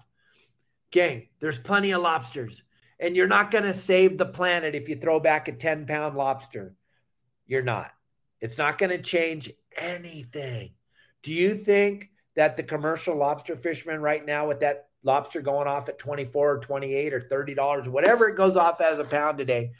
Gang, 0.91 1.27
there's 1.39 1.59
plenty 1.59 1.91
of 1.91 2.01
lobsters. 2.01 2.63
And 2.99 3.15
you're 3.15 3.27
not 3.27 3.51
going 3.51 3.63
to 3.63 3.73
save 3.73 4.17
the 4.17 4.25
planet 4.25 4.75
if 4.75 4.89
you 4.89 4.95
throw 4.95 5.19
back 5.19 5.47
a 5.47 5.51
10 5.51 5.85
pound 5.85 6.15
lobster. 6.15 6.75
You're 7.45 7.61
not. 7.61 7.91
It's 8.41 8.57
not 8.57 8.77
going 8.77 8.91
to 8.91 9.01
change 9.01 9.51
anything. 9.77 10.71
Do 11.23 11.31
you 11.31 11.55
think 11.55 12.09
that 12.35 12.55
the 12.55 12.63
commercial 12.63 13.15
lobster 13.15 13.55
fishermen 13.55 14.01
right 14.01 14.25
now, 14.25 14.47
with 14.47 14.61
that 14.61 14.87
lobster 15.03 15.41
going 15.41 15.67
off 15.67 15.89
at 15.89 15.99
24 15.99 16.51
or 16.51 16.59
28 16.59 17.13
or 17.13 17.21
30 17.21 17.53
dollars, 17.53 17.89
whatever 17.89 18.27
it 18.29 18.37
goes 18.37 18.55
off 18.55 18.81
as 18.81 18.99
a 18.99 19.03
pound 19.03 19.37
today, 19.37 19.71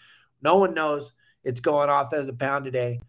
no 0.42 0.56
one 0.56 0.74
knows 0.74 1.12
it's 1.44 1.60
going 1.60 1.90
off 1.90 2.14
as 2.14 2.28
a 2.28 2.34
pound 2.34 2.66
today. 2.66 3.00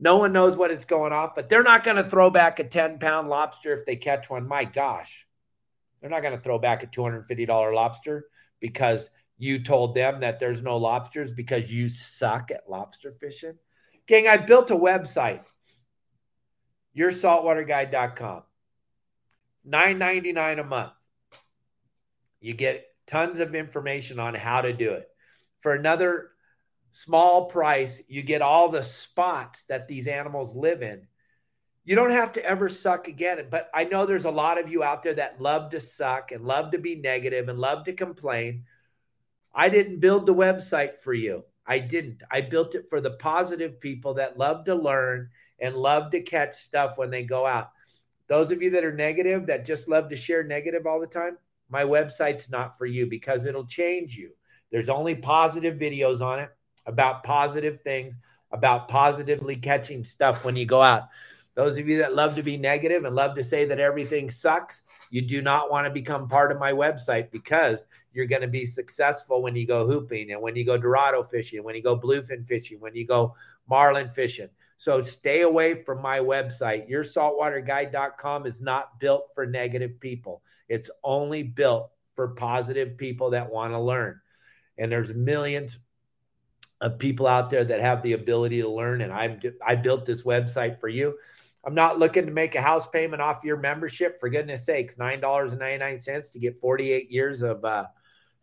No 0.00 0.16
one 0.16 0.32
knows 0.32 0.56
what 0.56 0.70
it's 0.70 0.84
going 0.84 1.12
off, 1.12 1.34
but 1.34 1.48
they're 1.48 1.62
not 1.62 1.82
going 1.82 1.96
to 1.96 2.04
throw 2.04 2.30
back 2.30 2.58
a 2.60 2.64
10 2.64 2.98
pound 2.98 3.28
lobster 3.28 3.72
if 3.72 3.84
they 3.84 3.96
catch 3.96 4.30
one. 4.30 4.46
My 4.46 4.64
gosh, 4.64 5.26
they're 6.00 6.10
not 6.10 6.22
going 6.22 6.36
to 6.36 6.40
throw 6.40 6.58
back 6.58 6.82
a 6.82 6.86
$250 6.86 7.74
lobster 7.74 8.26
because 8.60 9.10
you 9.38 9.62
told 9.62 9.94
them 9.94 10.20
that 10.20 10.38
there's 10.38 10.62
no 10.62 10.76
lobsters 10.76 11.32
because 11.32 11.70
you 11.70 11.88
suck 11.88 12.50
at 12.50 12.68
lobster 12.68 13.12
fishing. 13.12 13.54
Gang, 14.08 14.26
I 14.26 14.38
built 14.38 14.70
a 14.70 14.76
website, 14.76 15.42
yoursaltwaterguide.com. 16.96 18.42
$9.99 19.68 20.60
a 20.60 20.64
month. 20.64 20.92
You 22.40 22.54
get 22.54 22.86
tons 23.06 23.40
of 23.40 23.54
information 23.54 24.18
on 24.18 24.34
how 24.34 24.62
to 24.62 24.72
do 24.72 24.92
it. 24.92 25.08
For 25.60 25.74
another 25.74 26.30
small 26.92 27.46
price, 27.46 28.00
you 28.08 28.22
get 28.22 28.40
all 28.40 28.70
the 28.70 28.82
spots 28.82 29.64
that 29.68 29.88
these 29.88 30.06
animals 30.06 30.56
live 30.56 30.82
in. 30.82 31.06
You 31.84 31.94
don't 31.94 32.10
have 32.10 32.32
to 32.34 32.44
ever 32.44 32.70
suck 32.70 33.08
again. 33.08 33.46
But 33.50 33.70
I 33.74 33.84
know 33.84 34.06
there's 34.06 34.24
a 34.24 34.30
lot 34.30 34.58
of 34.58 34.70
you 34.70 34.82
out 34.82 35.02
there 35.02 35.14
that 35.14 35.40
love 35.40 35.70
to 35.72 35.80
suck 35.80 36.32
and 36.32 36.44
love 36.44 36.70
to 36.70 36.78
be 36.78 36.96
negative 36.96 37.48
and 37.48 37.58
love 37.58 37.84
to 37.84 37.92
complain. 37.92 38.64
I 39.54 39.68
didn't 39.68 40.00
build 40.00 40.24
the 40.24 40.34
website 40.34 41.00
for 41.00 41.12
you. 41.12 41.44
I 41.68 41.78
didn't. 41.78 42.22
I 42.30 42.40
built 42.40 42.74
it 42.74 42.88
for 42.88 43.00
the 43.02 43.10
positive 43.10 43.78
people 43.78 44.14
that 44.14 44.38
love 44.38 44.64
to 44.64 44.74
learn 44.74 45.28
and 45.60 45.76
love 45.76 46.10
to 46.12 46.22
catch 46.22 46.56
stuff 46.56 46.96
when 46.96 47.10
they 47.10 47.22
go 47.22 47.44
out. 47.44 47.70
Those 48.26 48.50
of 48.52 48.62
you 48.62 48.70
that 48.70 48.84
are 48.84 48.92
negative, 48.92 49.46
that 49.46 49.66
just 49.66 49.86
love 49.86 50.08
to 50.08 50.16
share 50.16 50.42
negative 50.42 50.86
all 50.86 50.98
the 50.98 51.06
time, 51.06 51.36
my 51.68 51.82
website's 51.82 52.48
not 52.48 52.78
for 52.78 52.86
you 52.86 53.06
because 53.06 53.44
it'll 53.44 53.66
change 53.66 54.16
you. 54.16 54.32
There's 54.72 54.88
only 54.88 55.14
positive 55.14 55.78
videos 55.78 56.22
on 56.22 56.38
it 56.38 56.50
about 56.86 57.22
positive 57.22 57.82
things, 57.82 58.16
about 58.50 58.88
positively 58.88 59.56
catching 59.56 60.04
stuff 60.04 60.44
when 60.44 60.56
you 60.56 60.64
go 60.64 60.80
out. 60.80 61.04
Those 61.54 61.76
of 61.76 61.88
you 61.88 61.98
that 61.98 62.14
love 62.14 62.36
to 62.36 62.42
be 62.42 62.56
negative 62.56 63.04
and 63.04 63.14
love 63.14 63.34
to 63.34 63.44
say 63.44 63.64
that 63.66 63.80
everything 63.80 64.30
sucks, 64.30 64.82
you 65.10 65.22
do 65.22 65.42
not 65.42 65.70
want 65.70 65.86
to 65.86 65.92
become 65.92 66.28
part 66.28 66.52
of 66.52 66.58
my 66.58 66.72
website 66.72 67.30
because 67.30 67.84
you're 68.18 68.26
going 68.26 68.42
to 68.42 68.48
be 68.48 68.66
successful 68.66 69.40
when 69.40 69.54
you 69.54 69.64
go 69.64 69.86
hooping 69.86 70.32
and 70.32 70.42
when 70.42 70.56
you 70.56 70.64
go 70.64 70.76
Dorado 70.76 71.22
fishing, 71.22 71.62
when 71.62 71.76
you 71.76 71.82
go 71.82 71.96
bluefin 71.96 72.44
fishing, 72.46 72.80
when 72.80 72.96
you 72.96 73.06
go 73.06 73.36
marlin 73.68 74.10
fishing. 74.10 74.48
So 74.76 75.02
stay 75.02 75.42
away 75.42 75.84
from 75.84 76.02
my 76.02 76.18
website. 76.18 76.90
YourSaltwaterGuide.com 76.90 78.46
is 78.46 78.60
not 78.60 78.98
built 78.98 79.28
for 79.36 79.46
negative 79.46 80.00
people. 80.00 80.42
It's 80.68 80.90
only 81.04 81.44
built 81.44 81.90
for 82.16 82.28
positive 82.34 82.98
people 82.98 83.30
that 83.30 83.50
want 83.50 83.72
to 83.72 83.78
learn. 83.78 84.20
And 84.76 84.90
there's 84.90 85.14
millions 85.14 85.78
of 86.80 86.98
people 86.98 87.28
out 87.28 87.50
there 87.50 87.64
that 87.64 87.80
have 87.80 88.02
the 88.02 88.14
ability 88.14 88.62
to 88.62 88.68
learn. 88.68 89.00
And 89.00 89.12
I 89.12 89.38
I 89.64 89.76
built 89.76 90.06
this 90.06 90.24
website 90.24 90.80
for 90.80 90.88
you. 90.88 91.14
I'm 91.64 91.74
not 91.74 91.98
looking 91.98 92.26
to 92.26 92.32
make 92.32 92.54
a 92.54 92.62
house 92.62 92.86
payment 92.86 93.20
off 93.20 93.44
your 93.44 93.56
membership. 93.56 94.18
For 94.18 94.28
goodness 94.28 94.64
sakes, 94.64 94.94
$9.99 94.96 96.32
to 96.32 96.38
get 96.38 96.60
48 96.60 97.10
years 97.10 97.42
of 97.42 97.64
uh, 97.64 97.86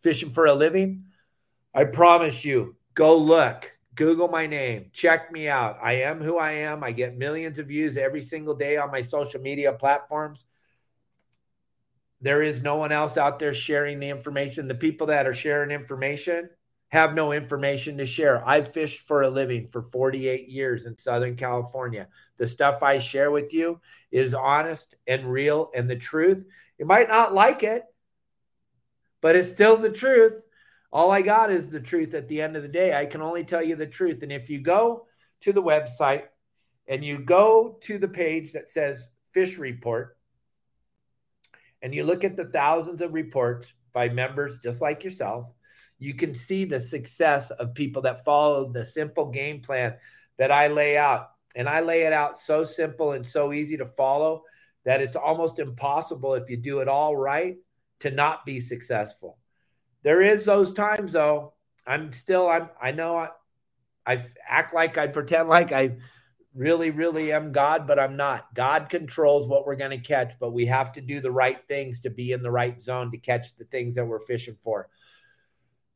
fishing 0.05 0.29
for 0.29 0.45
a 0.45 0.53
living. 0.53 1.03
I 1.73 1.85
promise 1.85 2.45
you, 2.45 2.75
go 2.93 3.17
look, 3.17 3.71
Google 3.95 4.27
my 4.27 4.45
name, 4.45 4.91
check 4.93 5.31
me 5.31 5.47
out. 5.47 5.79
I 5.81 5.93
am 6.03 6.21
who 6.21 6.37
I 6.37 6.51
am. 6.51 6.83
I 6.83 6.91
get 6.91 7.17
millions 7.17 7.57
of 7.57 7.69
views 7.69 7.97
every 7.97 8.21
single 8.21 8.53
day 8.53 8.77
on 8.77 8.91
my 8.91 9.01
social 9.01 9.41
media 9.41 9.73
platforms. 9.73 10.45
There 12.21 12.43
is 12.43 12.61
no 12.61 12.75
one 12.75 12.91
else 12.91 13.17
out 13.17 13.39
there 13.39 13.55
sharing 13.55 13.99
the 13.99 14.09
information. 14.09 14.67
The 14.67 14.75
people 14.75 15.07
that 15.07 15.25
are 15.25 15.33
sharing 15.33 15.71
information 15.71 16.51
have 16.89 17.15
no 17.15 17.31
information 17.31 17.97
to 17.97 18.05
share. 18.05 18.47
I've 18.47 18.71
fished 18.71 19.07
for 19.07 19.23
a 19.23 19.29
living 19.29 19.65
for 19.65 19.81
48 19.81 20.49
years 20.49 20.85
in 20.85 20.99
Southern 20.99 21.35
California. 21.35 22.09
The 22.37 22.45
stuff 22.45 22.83
I 22.83 22.99
share 22.99 23.31
with 23.31 23.55
you 23.55 23.81
is 24.11 24.35
honest 24.35 24.93
and 25.07 25.25
real 25.25 25.71
and 25.73 25.89
the 25.89 25.95
truth. 25.95 26.45
You 26.77 26.85
might 26.85 27.09
not 27.09 27.33
like 27.33 27.63
it, 27.63 27.85
but 29.25 29.35
it's 29.35 29.49
still 29.49 29.75
the 29.75 29.89
truth. 29.89 30.39
All 30.93 31.09
I 31.09 31.23
got 31.23 31.49
is 31.49 31.71
the 31.71 31.79
truth 31.79 32.13
at 32.13 32.27
the 32.27 32.43
end 32.43 32.55
of 32.55 32.61
the 32.61 32.69
day. 32.69 32.93
I 32.93 33.07
can 33.07 33.23
only 33.23 33.43
tell 33.43 33.63
you 33.63 33.75
the 33.75 33.87
truth. 33.87 34.21
And 34.21 34.31
if 34.31 34.51
you 34.51 34.61
go 34.61 35.07
to 35.41 35.51
the 35.51 35.63
website 35.63 36.25
and 36.87 37.03
you 37.03 37.17
go 37.17 37.79
to 37.81 37.97
the 37.97 38.07
page 38.07 38.51
that 38.51 38.69
says 38.69 39.09
fish 39.31 39.57
report 39.57 40.15
and 41.81 41.91
you 41.91 42.03
look 42.03 42.23
at 42.23 42.35
the 42.35 42.45
thousands 42.45 43.01
of 43.01 43.15
reports 43.15 43.73
by 43.93 44.09
members 44.09 44.59
just 44.59 44.79
like 44.79 45.03
yourself, 45.03 45.51
you 45.97 46.13
can 46.13 46.35
see 46.35 46.63
the 46.63 46.79
success 46.79 47.49
of 47.49 47.73
people 47.73 48.03
that 48.03 48.25
follow 48.25 48.71
the 48.71 48.85
simple 48.85 49.31
game 49.31 49.59
plan 49.59 49.95
that 50.37 50.51
I 50.51 50.67
lay 50.67 50.97
out. 50.97 51.31
And 51.55 51.67
I 51.67 51.79
lay 51.79 52.03
it 52.03 52.13
out 52.13 52.37
so 52.37 52.63
simple 52.63 53.13
and 53.13 53.25
so 53.25 53.53
easy 53.53 53.77
to 53.77 53.87
follow 53.87 54.43
that 54.83 55.01
it's 55.01 55.17
almost 55.17 55.57
impossible 55.57 56.35
if 56.35 56.47
you 56.47 56.57
do 56.57 56.81
it 56.81 56.87
all 56.87 57.15
right 57.15 57.55
to 57.99 58.11
not 58.11 58.45
be 58.45 58.59
successful. 58.59 59.37
There 60.03 60.21
is 60.21 60.45
those 60.45 60.73
times 60.73 61.13
though. 61.13 61.53
I'm 61.87 62.11
still 62.13 62.47
I'm 62.47 62.69
I 62.81 62.91
know 62.91 63.17
I 63.17 63.29
I 64.05 64.25
act 64.47 64.73
like 64.73 64.97
I 64.97 65.07
pretend 65.07 65.49
like 65.49 65.71
I 65.71 65.97
really 66.53 66.91
really 66.91 67.31
am 67.31 67.51
God, 67.51 67.87
but 67.87 67.99
I'm 67.99 68.15
not. 68.15 68.53
God 68.53 68.89
controls 68.89 69.47
what 69.47 69.65
we're 69.65 69.75
going 69.75 69.91
to 69.91 69.97
catch, 69.97 70.33
but 70.39 70.53
we 70.53 70.65
have 70.67 70.93
to 70.93 71.01
do 71.01 71.19
the 71.21 71.31
right 71.31 71.59
things 71.67 72.01
to 72.01 72.09
be 72.09 72.31
in 72.31 72.43
the 72.43 72.51
right 72.51 72.81
zone 72.81 73.11
to 73.11 73.17
catch 73.17 73.55
the 73.55 73.65
things 73.65 73.95
that 73.95 74.05
we're 74.05 74.19
fishing 74.19 74.57
for. 74.63 74.89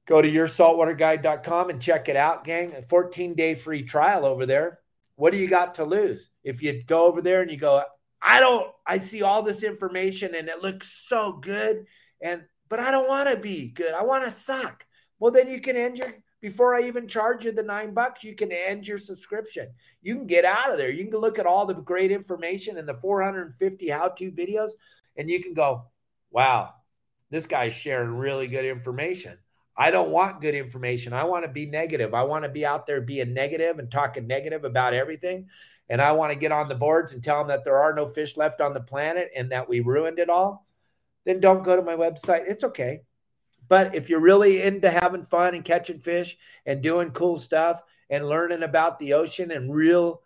Go 0.07 0.23
to 0.23 0.27
yoursaltwaterguide.com 0.27 1.69
and 1.69 1.79
check 1.79 2.09
it 2.09 2.15
out, 2.15 2.43
gang. 2.43 2.73
A 2.73 2.81
14 2.81 3.35
day 3.35 3.53
free 3.53 3.83
trial 3.83 4.25
over 4.25 4.47
there. 4.47 4.79
What 5.17 5.31
do 5.31 5.37
you 5.37 5.47
got 5.47 5.75
to 5.75 5.85
lose? 5.85 6.31
If 6.43 6.63
you 6.63 6.83
go 6.83 7.05
over 7.05 7.21
there 7.21 7.41
and 7.41 7.51
you 7.51 7.57
go, 7.57 7.83
I 8.21 8.39
don't, 8.39 8.67
I 8.85 8.97
see 8.97 9.21
all 9.21 9.43
this 9.43 9.63
information 9.63 10.35
and 10.35 10.49
it 10.49 10.61
looks 10.61 11.05
so 11.07 11.33
good. 11.33 11.85
And, 12.21 12.43
but 12.67 12.79
I 12.79 12.91
don't 12.91 13.07
want 13.07 13.29
to 13.29 13.37
be 13.37 13.69
good. 13.69 13.93
I 13.93 14.03
want 14.03 14.25
to 14.25 14.31
suck. 14.31 14.85
Well, 15.19 15.31
then 15.31 15.49
you 15.49 15.61
can 15.61 15.75
end 15.75 15.97
your, 15.97 16.13
before 16.41 16.75
I 16.75 16.83
even 16.83 17.07
charge 17.07 17.45
you 17.45 17.51
the 17.51 17.63
nine 17.63 17.93
bucks, 17.93 18.23
you 18.23 18.35
can 18.35 18.51
end 18.51 18.87
your 18.87 18.97
subscription. 18.97 19.69
You 20.01 20.15
can 20.15 20.27
get 20.27 20.45
out 20.45 20.71
of 20.71 20.77
there. 20.77 20.89
You 20.89 21.05
can 21.05 21.19
look 21.19 21.39
at 21.39 21.45
all 21.45 21.65
the 21.65 21.73
great 21.73 22.11
information 22.11 22.77
and 22.77 22.87
the 22.87 22.93
450 22.93 23.89
how 23.89 24.09
to 24.09 24.31
videos, 24.31 24.71
and 25.17 25.29
you 25.29 25.43
can 25.43 25.53
go, 25.53 25.83
wow, 26.31 26.73
this 27.29 27.45
guy's 27.45 27.75
sharing 27.75 28.15
really 28.15 28.47
good 28.47 28.65
information. 28.65 29.37
I 29.79 29.91
don't 29.91 30.09
want 30.09 30.41
good 30.41 30.55
information. 30.55 31.13
I 31.13 31.23
want 31.23 31.45
to 31.45 31.49
be 31.49 31.65
negative. 31.65 32.13
I 32.13 32.23
want 32.23 32.43
to 32.43 32.49
be 32.49 32.65
out 32.65 32.85
there 32.85 32.99
being 32.99 33.33
negative 33.33 33.79
and 33.79 33.89
talking 33.89 34.27
negative 34.27 34.65
about 34.65 34.93
everything. 34.93 35.47
And 35.87 36.01
I 36.01 36.11
want 36.11 36.33
to 36.33 36.37
get 36.37 36.51
on 36.51 36.67
the 36.67 36.75
boards 36.75 37.13
and 37.13 37.23
tell 37.23 37.37
them 37.39 37.47
that 37.47 37.63
there 37.63 37.77
are 37.77 37.93
no 37.93 38.05
fish 38.05 38.35
left 38.35 38.59
on 38.59 38.73
the 38.73 38.81
planet 38.81 39.31
and 39.33 39.53
that 39.53 39.69
we 39.69 39.79
ruined 39.79 40.19
it 40.19 40.29
all. 40.29 40.67
Then 41.23 41.39
don't 41.39 41.63
go 41.63 41.77
to 41.77 41.81
my 41.81 41.95
website. 41.95 42.43
It's 42.49 42.65
okay. 42.65 43.03
But 43.69 43.95
if 43.95 44.09
you're 44.09 44.19
really 44.19 44.61
into 44.61 44.89
having 44.89 45.25
fun 45.25 45.55
and 45.55 45.63
catching 45.63 46.01
fish 46.01 46.37
and 46.65 46.81
doing 46.81 47.11
cool 47.11 47.37
stuff 47.37 47.81
and 48.09 48.27
learning 48.27 48.63
about 48.63 48.99
the 48.99 49.13
ocean 49.13 49.49
and 49.49 49.73
real, 49.73 50.23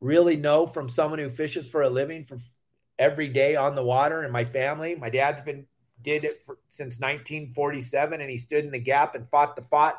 really 0.00 0.36
know 0.36 0.66
from 0.66 0.88
someone 0.88 1.18
who 1.18 1.30
fishes 1.30 1.68
for 1.68 1.82
a 1.82 1.90
living 1.90 2.26
for 2.26 2.38
every 2.96 3.26
day 3.26 3.56
on 3.56 3.74
the 3.74 3.82
water 3.82 4.22
and 4.22 4.32
my 4.32 4.44
family, 4.44 4.94
my 4.94 5.10
dad's 5.10 5.42
been 5.42 5.66
did 6.02 6.24
it 6.24 6.42
for, 6.44 6.58
since 6.70 6.98
1947, 6.98 8.20
and 8.20 8.30
he 8.30 8.36
stood 8.38 8.64
in 8.64 8.70
the 8.70 8.78
gap 8.78 9.14
and 9.14 9.28
fought 9.28 9.56
the 9.56 9.62
fight 9.62 9.94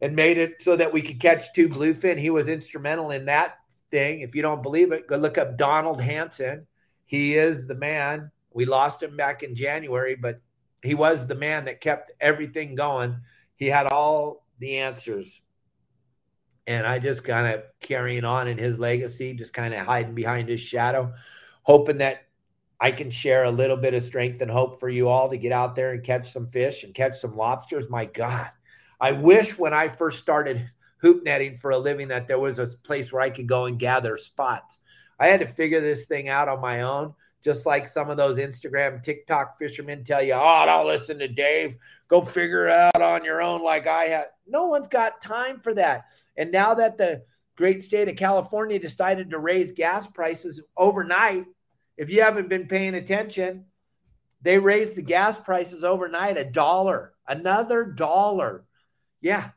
and 0.00 0.16
made 0.16 0.38
it 0.38 0.62
so 0.62 0.76
that 0.76 0.92
we 0.92 1.02
could 1.02 1.20
catch 1.20 1.52
two 1.52 1.68
bluefin. 1.68 2.18
He 2.18 2.30
was 2.30 2.48
instrumental 2.48 3.10
in 3.10 3.26
that 3.26 3.56
thing. 3.90 4.20
If 4.20 4.34
you 4.34 4.42
don't 4.42 4.62
believe 4.62 4.92
it, 4.92 5.06
go 5.06 5.16
look 5.16 5.38
up 5.38 5.58
Donald 5.58 6.00
Hansen. 6.00 6.66
He 7.06 7.34
is 7.34 7.66
the 7.66 7.74
man. 7.74 8.30
We 8.52 8.64
lost 8.64 9.02
him 9.02 9.16
back 9.16 9.42
in 9.42 9.54
January, 9.54 10.16
but 10.16 10.40
he 10.82 10.94
was 10.94 11.26
the 11.26 11.34
man 11.34 11.66
that 11.66 11.80
kept 11.80 12.12
everything 12.20 12.74
going. 12.74 13.16
He 13.56 13.66
had 13.66 13.86
all 13.86 14.46
the 14.58 14.78
answers. 14.78 15.42
And 16.66 16.86
I 16.86 16.98
just 16.98 17.24
kind 17.24 17.52
of 17.52 17.64
carrying 17.80 18.24
on 18.24 18.48
in 18.48 18.58
his 18.58 18.78
legacy, 18.78 19.34
just 19.34 19.52
kind 19.52 19.74
of 19.74 19.80
hiding 19.80 20.14
behind 20.14 20.48
his 20.48 20.60
shadow, 20.60 21.12
hoping 21.62 21.98
that 21.98 22.28
I 22.80 22.92
can 22.92 23.10
share 23.10 23.44
a 23.44 23.50
little 23.50 23.76
bit 23.76 23.92
of 23.92 24.02
strength 24.02 24.40
and 24.40 24.50
hope 24.50 24.80
for 24.80 24.88
you 24.88 25.08
all 25.08 25.28
to 25.28 25.36
get 25.36 25.52
out 25.52 25.74
there 25.74 25.92
and 25.92 26.02
catch 26.02 26.32
some 26.32 26.46
fish 26.46 26.82
and 26.82 26.94
catch 26.94 27.18
some 27.18 27.36
lobsters. 27.36 27.90
My 27.90 28.06
God, 28.06 28.50
I 28.98 29.12
wish 29.12 29.58
when 29.58 29.74
I 29.74 29.88
first 29.88 30.18
started 30.18 30.66
hoop 31.02 31.22
netting 31.24 31.56
for 31.56 31.70
a 31.70 31.78
living 31.78 32.08
that 32.08 32.26
there 32.26 32.38
was 32.38 32.58
a 32.58 32.66
place 32.66 33.12
where 33.12 33.22
I 33.22 33.30
could 33.30 33.46
go 33.46 33.66
and 33.66 33.78
gather 33.78 34.16
spots. 34.16 34.78
I 35.18 35.26
had 35.26 35.40
to 35.40 35.46
figure 35.46 35.80
this 35.80 36.06
thing 36.06 36.28
out 36.28 36.48
on 36.48 36.60
my 36.60 36.82
own, 36.82 37.14
just 37.42 37.66
like 37.66 37.86
some 37.86 38.08
of 38.08 38.16
those 38.16 38.38
Instagram, 38.38 39.02
TikTok 39.02 39.58
fishermen 39.58 40.02
tell 40.02 40.22
you, 40.22 40.34
oh, 40.34 40.62
don't 40.66 40.86
listen 40.86 41.18
to 41.18 41.28
Dave. 41.28 41.76
Go 42.08 42.22
figure 42.22 42.66
it 42.66 42.72
out 42.72 43.02
on 43.02 43.24
your 43.24 43.42
own, 43.42 43.62
like 43.62 43.86
I 43.86 44.04
had. 44.04 44.26
No 44.46 44.66
one's 44.66 44.88
got 44.88 45.20
time 45.20 45.60
for 45.60 45.74
that. 45.74 46.06
And 46.36 46.50
now 46.50 46.74
that 46.74 46.96
the 46.96 47.22
great 47.56 47.82
state 47.82 48.08
of 48.08 48.16
California 48.16 48.78
decided 48.78 49.30
to 49.30 49.38
raise 49.38 49.72
gas 49.72 50.06
prices 50.06 50.62
overnight, 50.76 51.44
if 52.00 52.08
you 52.08 52.22
haven't 52.22 52.48
been 52.48 52.66
paying 52.66 52.94
attention, 52.94 53.66
they 54.40 54.58
raised 54.58 54.96
the 54.96 55.02
gas 55.02 55.38
prices 55.38 55.84
overnight 55.84 56.38
a 56.38 56.44
dollar, 56.50 57.12
another 57.28 57.84
dollar. 57.84 58.64
Yeah, 59.20 59.50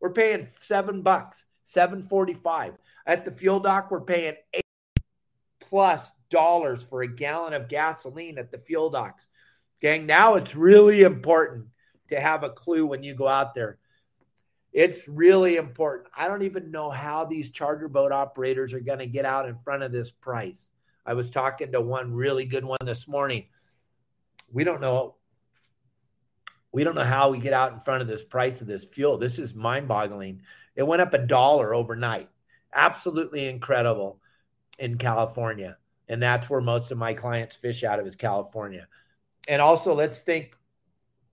we're 0.00 0.10
paying 0.12 0.48
seven 0.58 1.02
bucks, 1.02 1.44
seven 1.62 2.02
forty-five 2.02 2.74
at 3.06 3.24
the 3.24 3.30
fuel 3.30 3.60
dock. 3.60 3.92
We're 3.92 4.00
paying 4.00 4.34
eight 4.52 4.64
plus 5.60 6.10
dollars 6.28 6.82
for 6.82 7.02
a 7.02 7.08
gallon 7.08 7.52
of 7.52 7.68
gasoline 7.68 8.36
at 8.36 8.50
the 8.50 8.58
fuel 8.58 8.90
docks. 8.90 9.28
Gang, 9.80 10.06
now 10.06 10.34
it's 10.34 10.56
really 10.56 11.02
important 11.02 11.66
to 12.08 12.18
have 12.18 12.42
a 12.42 12.50
clue 12.50 12.84
when 12.84 13.04
you 13.04 13.14
go 13.14 13.28
out 13.28 13.54
there. 13.54 13.78
It's 14.72 15.06
really 15.06 15.54
important. 15.54 16.08
I 16.16 16.26
don't 16.26 16.42
even 16.42 16.72
know 16.72 16.90
how 16.90 17.26
these 17.26 17.50
charter 17.50 17.86
boat 17.86 18.10
operators 18.10 18.74
are 18.74 18.80
going 18.80 18.98
to 18.98 19.06
get 19.06 19.24
out 19.24 19.48
in 19.48 19.56
front 19.62 19.84
of 19.84 19.92
this 19.92 20.10
price. 20.10 20.68
I 21.06 21.14
was 21.14 21.30
talking 21.30 21.72
to 21.72 21.80
one 21.80 22.12
really 22.12 22.44
good 22.44 22.64
one 22.64 22.78
this 22.84 23.06
morning. 23.06 23.46
We 24.52 24.64
don't 24.64 24.80
know. 24.80 25.16
We 26.72 26.84
don't 26.84 26.94
know 26.94 27.04
how 27.04 27.30
we 27.30 27.38
get 27.38 27.52
out 27.52 27.72
in 27.72 27.80
front 27.80 28.02
of 28.02 28.08
this 28.08 28.24
price 28.24 28.60
of 28.60 28.66
this 28.66 28.84
fuel. 28.84 29.16
This 29.16 29.38
is 29.38 29.54
mind 29.54 29.88
boggling. 29.88 30.42
It 30.74 30.82
went 30.82 31.00
up 31.00 31.14
a 31.14 31.18
dollar 31.18 31.74
overnight. 31.74 32.28
Absolutely 32.74 33.48
incredible 33.48 34.20
in 34.78 34.98
California. 34.98 35.78
And 36.08 36.22
that's 36.22 36.50
where 36.50 36.60
most 36.60 36.90
of 36.90 36.98
my 36.98 37.14
clients 37.14 37.56
fish 37.56 37.82
out 37.82 37.98
of 37.98 38.06
is 38.06 38.16
California. 38.16 38.86
And 39.48 39.62
also, 39.62 39.94
let's 39.94 40.20
think 40.20 40.54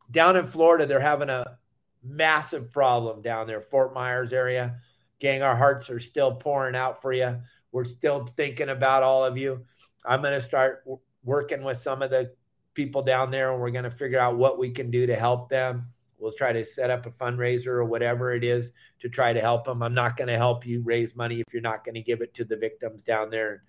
down 0.10 0.38
in 0.38 0.46
Florida, 0.46 0.86
they're 0.86 1.00
having 1.00 1.30
a 1.30 1.58
massive 2.04 2.72
problem 2.72 3.22
down 3.22 3.48
there, 3.48 3.62
Fort 3.62 3.94
Myers 3.94 4.34
area. 4.34 4.78
Gang, 5.20 5.42
our 5.42 5.56
hearts 5.56 5.90
are 5.90 6.00
still 6.00 6.36
pouring 6.36 6.76
out 6.76 7.02
for 7.02 7.12
you. 7.12 7.40
We're 7.74 7.84
still 7.84 8.26
thinking 8.38 8.70
about 8.70 9.04
all 9.04 9.26
of 9.26 9.38
you. 9.38 9.66
I'm 10.06 10.22
going 10.22 10.40
to 10.40 10.42
start 10.42 10.86
w- 10.86 11.00
working 11.26 11.64
with 11.64 11.80
some 11.80 12.02
of 12.02 12.12
the 12.12 12.32
people 12.76 13.02
down 13.02 13.32
there 13.32 13.52
and 13.52 13.60
we're 13.60 13.72
going 13.72 13.84
to 13.84 13.92
figure 13.92 14.20
out 14.20 14.38
what 14.38 14.58
we 14.58 14.70
can 14.70 14.92
do 14.92 15.08
to 15.08 15.16
help 15.16 15.50
them. 15.50 15.88
We'll 16.20 16.34
try 16.34 16.54
to 16.54 16.64
set 16.64 16.92
up 16.92 17.06
a 17.08 17.12
fundraiser 17.12 17.68
or 17.68 17.84
whatever 17.84 18.32
it 18.32 18.44
is 18.44 18.72
to 19.02 19.10
try 19.10 19.34
to 19.34 19.42
help 19.42 19.66
them. 19.66 19.82
I'm 19.82 19.96
not 19.96 20.16
going 20.16 20.30
to 20.30 20.38
help 20.38 20.66
you 20.66 20.82
raise 20.84 21.16
money 21.16 21.42
if 21.42 21.52
you're 21.52 21.62
not 21.62 21.84
going 21.84 21.96
to 21.96 22.02
give 22.02 22.22
it 22.22 22.34
to 22.36 22.46
the 22.46 22.56
victims 22.56 23.04
down 23.04 23.30
there 23.30 23.54
in 23.56 23.60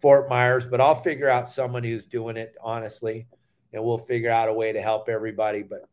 Fort 0.00 0.28
Myers, 0.28 0.64
but 0.64 0.80
I'll 0.80 1.00
figure 1.00 1.28
out 1.28 1.48
someone 1.48 1.84
who's 1.84 2.06
doing 2.06 2.36
it 2.36 2.56
honestly 2.62 3.28
and 3.74 3.84
we'll 3.84 3.98
figure 3.98 4.30
out 4.30 4.48
a 4.48 4.52
way 4.52 4.72
to 4.72 4.80
help 4.80 5.08
everybody. 5.10 5.62
But 5.62 5.88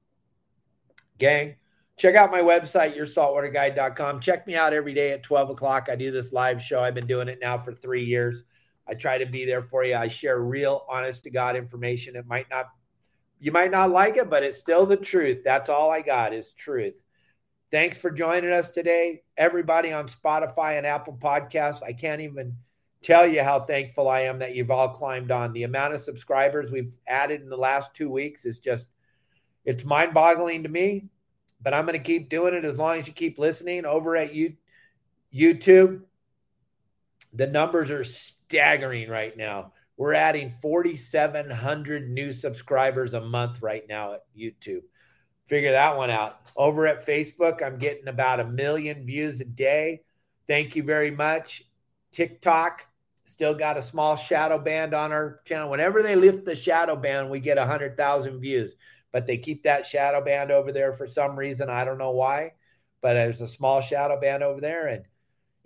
gang, 1.17 1.55
check 1.97 2.15
out 2.15 2.31
my 2.31 2.41
website, 2.41 2.97
yoursaltwaterguide.com. 2.97 4.19
Check 4.19 4.47
me 4.47 4.55
out 4.55 4.73
every 4.73 4.93
day 4.93 5.11
at 5.11 5.23
12 5.23 5.51
o'clock. 5.51 5.87
I 5.89 5.95
do 5.95 6.11
this 6.11 6.33
live 6.33 6.61
show. 6.61 6.81
I've 6.81 6.95
been 6.95 7.07
doing 7.07 7.27
it 7.27 7.39
now 7.41 7.57
for 7.57 7.73
three 7.73 8.03
years. 8.03 8.43
I 8.87 8.93
try 8.93 9.17
to 9.17 9.25
be 9.25 9.45
there 9.45 9.61
for 9.61 9.83
you. 9.83 9.95
I 9.95 10.07
share 10.07 10.39
real, 10.39 10.85
honest 10.89 11.23
to 11.23 11.29
God 11.29 11.55
information. 11.55 12.15
It 12.15 12.27
might 12.27 12.49
not, 12.49 12.67
you 13.39 13.51
might 13.51 13.71
not 13.71 13.91
like 13.91 14.17
it, 14.17 14.29
but 14.29 14.43
it's 14.43 14.57
still 14.57 14.85
the 14.85 14.97
truth. 14.97 15.43
That's 15.43 15.69
all 15.69 15.91
I 15.91 16.01
got 16.01 16.33
is 16.33 16.53
truth. 16.53 17.01
Thanks 17.71 17.97
for 17.97 18.11
joining 18.11 18.51
us 18.51 18.69
today, 18.69 19.21
everybody 19.37 19.93
on 19.93 20.09
Spotify 20.09 20.77
and 20.77 20.85
Apple 20.85 21.17
Podcasts. 21.21 21.81
I 21.81 21.93
can't 21.93 22.19
even 22.19 22.57
tell 23.01 23.25
you 23.25 23.43
how 23.43 23.61
thankful 23.61 24.09
I 24.09 24.21
am 24.21 24.39
that 24.39 24.55
you've 24.55 24.71
all 24.71 24.89
climbed 24.89 25.31
on. 25.31 25.53
The 25.53 25.63
amount 25.63 25.93
of 25.93 26.01
subscribers 26.01 26.69
we've 26.69 26.93
added 27.07 27.41
in 27.41 27.49
the 27.49 27.55
last 27.55 27.93
two 27.93 28.09
weeks 28.09 28.43
is 28.43 28.59
just, 28.59 28.87
it's 29.63 29.85
mind 29.85 30.13
boggling 30.13 30.63
to 30.63 30.69
me, 30.69 31.05
but 31.61 31.73
I'm 31.73 31.85
going 31.85 31.97
to 31.97 32.03
keep 32.03 32.29
doing 32.29 32.53
it 32.53 32.65
as 32.65 32.77
long 32.77 32.99
as 32.99 33.07
you 33.07 33.13
keep 33.13 33.37
listening 33.37 33.85
over 33.85 34.15
at 34.15 34.33
you, 34.33 34.55
YouTube. 35.33 36.01
The 37.33 37.47
numbers 37.47 37.91
are 37.91 38.03
staggering 38.03 39.09
right 39.09 39.35
now. 39.35 39.73
We're 39.97 40.13
adding 40.13 40.53
4,700 40.61 42.09
new 42.09 42.31
subscribers 42.33 43.13
a 43.13 43.21
month 43.21 43.61
right 43.61 43.83
now 43.87 44.13
at 44.13 44.23
YouTube. 44.35 44.81
Figure 45.45 45.71
that 45.71 45.97
one 45.97 46.09
out. 46.09 46.39
Over 46.55 46.87
at 46.87 47.05
Facebook, 47.05 47.61
I'm 47.61 47.77
getting 47.77 48.07
about 48.07 48.39
a 48.39 48.45
million 48.45 49.05
views 49.05 49.41
a 49.41 49.45
day. 49.45 50.01
Thank 50.47 50.75
you 50.75 50.83
very 50.83 51.11
much. 51.11 51.63
TikTok, 52.11 52.85
still 53.25 53.53
got 53.53 53.77
a 53.77 53.81
small 53.81 54.15
shadow 54.15 54.57
band 54.57 54.93
on 54.93 55.11
our 55.11 55.41
channel. 55.45 55.69
Whenever 55.69 56.01
they 56.01 56.15
lift 56.15 56.45
the 56.45 56.55
shadow 56.55 56.95
band, 56.95 57.29
we 57.29 57.39
get 57.39 57.57
100,000 57.57 58.39
views, 58.39 58.75
but 59.11 59.27
they 59.27 59.37
keep 59.37 59.63
that 59.63 59.85
shadow 59.85 60.23
band 60.23 60.51
over 60.51 60.71
there 60.71 60.93
for 60.93 61.07
some 61.07 61.37
reason. 61.37 61.69
I 61.69 61.83
don't 61.83 61.97
know 61.97 62.11
why, 62.11 62.53
but 63.01 63.13
there's 63.13 63.41
a 63.41 63.47
small 63.47 63.81
shadow 63.81 64.19
band 64.19 64.43
over 64.43 64.61
there. 64.61 64.87
And 64.87 65.03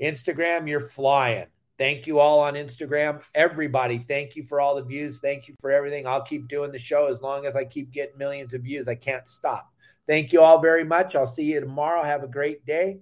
Instagram, 0.01 0.67
you're 0.67 0.79
flying. 0.79 1.47
Thank 1.77 2.07
you 2.07 2.19
all 2.19 2.39
on 2.39 2.53
Instagram. 2.53 3.21
Everybody, 3.33 3.97
thank 3.97 4.35
you 4.35 4.43
for 4.43 4.61
all 4.61 4.75
the 4.75 4.83
views. 4.83 5.19
Thank 5.19 5.47
you 5.47 5.55
for 5.59 5.71
everything. 5.71 6.07
I'll 6.07 6.23
keep 6.23 6.47
doing 6.47 6.71
the 6.71 6.79
show 6.79 7.07
as 7.07 7.21
long 7.21 7.45
as 7.45 7.55
I 7.55 7.65
keep 7.65 7.91
getting 7.91 8.17
millions 8.17 8.53
of 8.53 8.61
views. 8.61 8.87
I 8.87 8.95
can't 8.95 9.27
stop. 9.27 9.69
Thank 10.07 10.31
you 10.31 10.41
all 10.41 10.61
very 10.61 10.85
much. 10.85 11.15
I'll 11.15 11.25
see 11.25 11.43
you 11.43 11.59
tomorrow. 11.59 12.01
Have 12.03 12.23
a 12.23 12.27
great 12.27 12.65
day. 12.65 12.99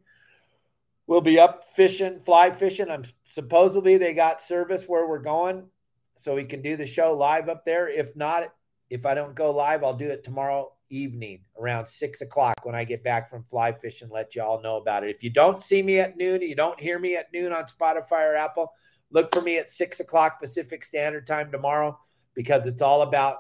We'll 1.05 1.21
be 1.21 1.37
up 1.37 1.65
fishing, 1.75 2.21
fly 2.21 2.49
fishing. 2.51 2.89
I'm 2.89 3.03
supposedly 3.25 3.97
they 3.97 4.13
got 4.13 4.41
service 4.41 4.85
where 4.87 5.07
we're 5.07 5.19
going, 5.19 5.67
so 6.15 6.33
we 6.33 6.45
can 6.45 6.61
do 6.61 6.77
the 6.77 6.87
show 6.87 7.13
live 7.13 7.49
up 7.49 7.65
there. 7.65 7.89
If 7.89 8.15
not, 8.15 8.53
if 8.89 9.05
I 9.05 9.13
don't 9.13 9.35
go 9.35 9.51
live, 9.51 9.83
I'll 9.83 9.95
do 9.95 10.09
it 10.09 10.23
tomorrow 10.23 10.71
evening 10.89 11.41
around 11.59 11.87
six 11.87 12.21
o'clock 12.21 12.55
when 12.63 12.75
I 12.75 12.83
get 12.83 13.03
back 13.03 13.29
from 13.29 13.43
fly 13.43 13.71
fishing. 13.71 14.09
Let 14.09 14.35
you 14.35 14.43
all 14.43 14.61
know 14.61 14.77
about 14.77 15.03
it. 15.03 15.09
If 15.09 15.23
you 15.23 15.29
don't 15.29 15.61
see 15.61 15.81
me 15.81 15.99
at 15.99 16.17
noon, 16.17 16.41
you 16.41 16.55
don't 16.55 16.79
hear 16.79 16.99
me 16.99 17.15
at 17.15 17.33
noon 17.33 17.51
on 17.51 17.65
Spotify 17.65 18.31
or 18.31 18.35
Apple, 18.35 18.71
look 19.11 19.33
for 19.33 19.41
me 19.41 19.57
at 19.57 19.69
six 19.69 19.99
o'clock 19.99 20.39
Pacific 20.41 20.83
Standard 20.83 21.25
Time 21.25 21.51
tomorrow 21.51 21.97
because 22.35 22.67
it's 22.67 22.81
all 22.81 23.01
about 23.01 23.37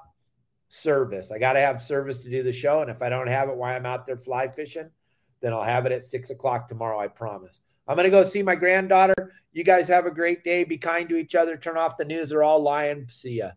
service. 0.67 1.31
I 1.31 1.37
got 1.37 1.53
to 1.53 1.59
have 1.59 1.81
service 1.81 2.23
to 2.23 2.29
do 2.29 2.41
the 2.41 2.53
show, 2.53 2.81
and 2.81 2.89
if 2.89 3.01
I 3.01 3.09
don't 3.09 3.27
have 3.27 3.49
it 3.49 3.55
while 3.55 3.75
I'm 3.75 3.85
out 3.85 4.07
there 4.07 4.17
fly 4.17 4.47
fishing 4.47 4.89
then 5.43 5.53
I'll 5.53 5.61
have 5.61 5.85
it 5.85 5.91
at 5.91 6.05
six 6.05 6.31
o'clock 6.31 6.67
tomorrow. 6.67 6.99
I 6.99 7.09
promise. 7.09 7.61
I'm 7.87 7.97
going 7.97 8.05
to 8.05 8.09
go 8.09 8.23
see 8.23 8.41
my 8.41 8.55
granddaughter. 8.55 9.33
You 9.51 9.65
guys 9.65 9.89
have 9.89 10.05
a 10.05 10.11
great 10.11 10.43
day. 10.43 10.63
Be 10.63 10.77
kind 10.77 11.07
to 11.09 11.17
each 11.17 11.35
other. 11.35 11.57
Turn 11.57 11.77
off 11.77 11.97
the 11.97 12.05
news. 12.05 12.29
They're 12.29 12.43
all 12.43 12.61
lying. 12.61 13.07
See 13.09 13.39
ya. 13.39 13.51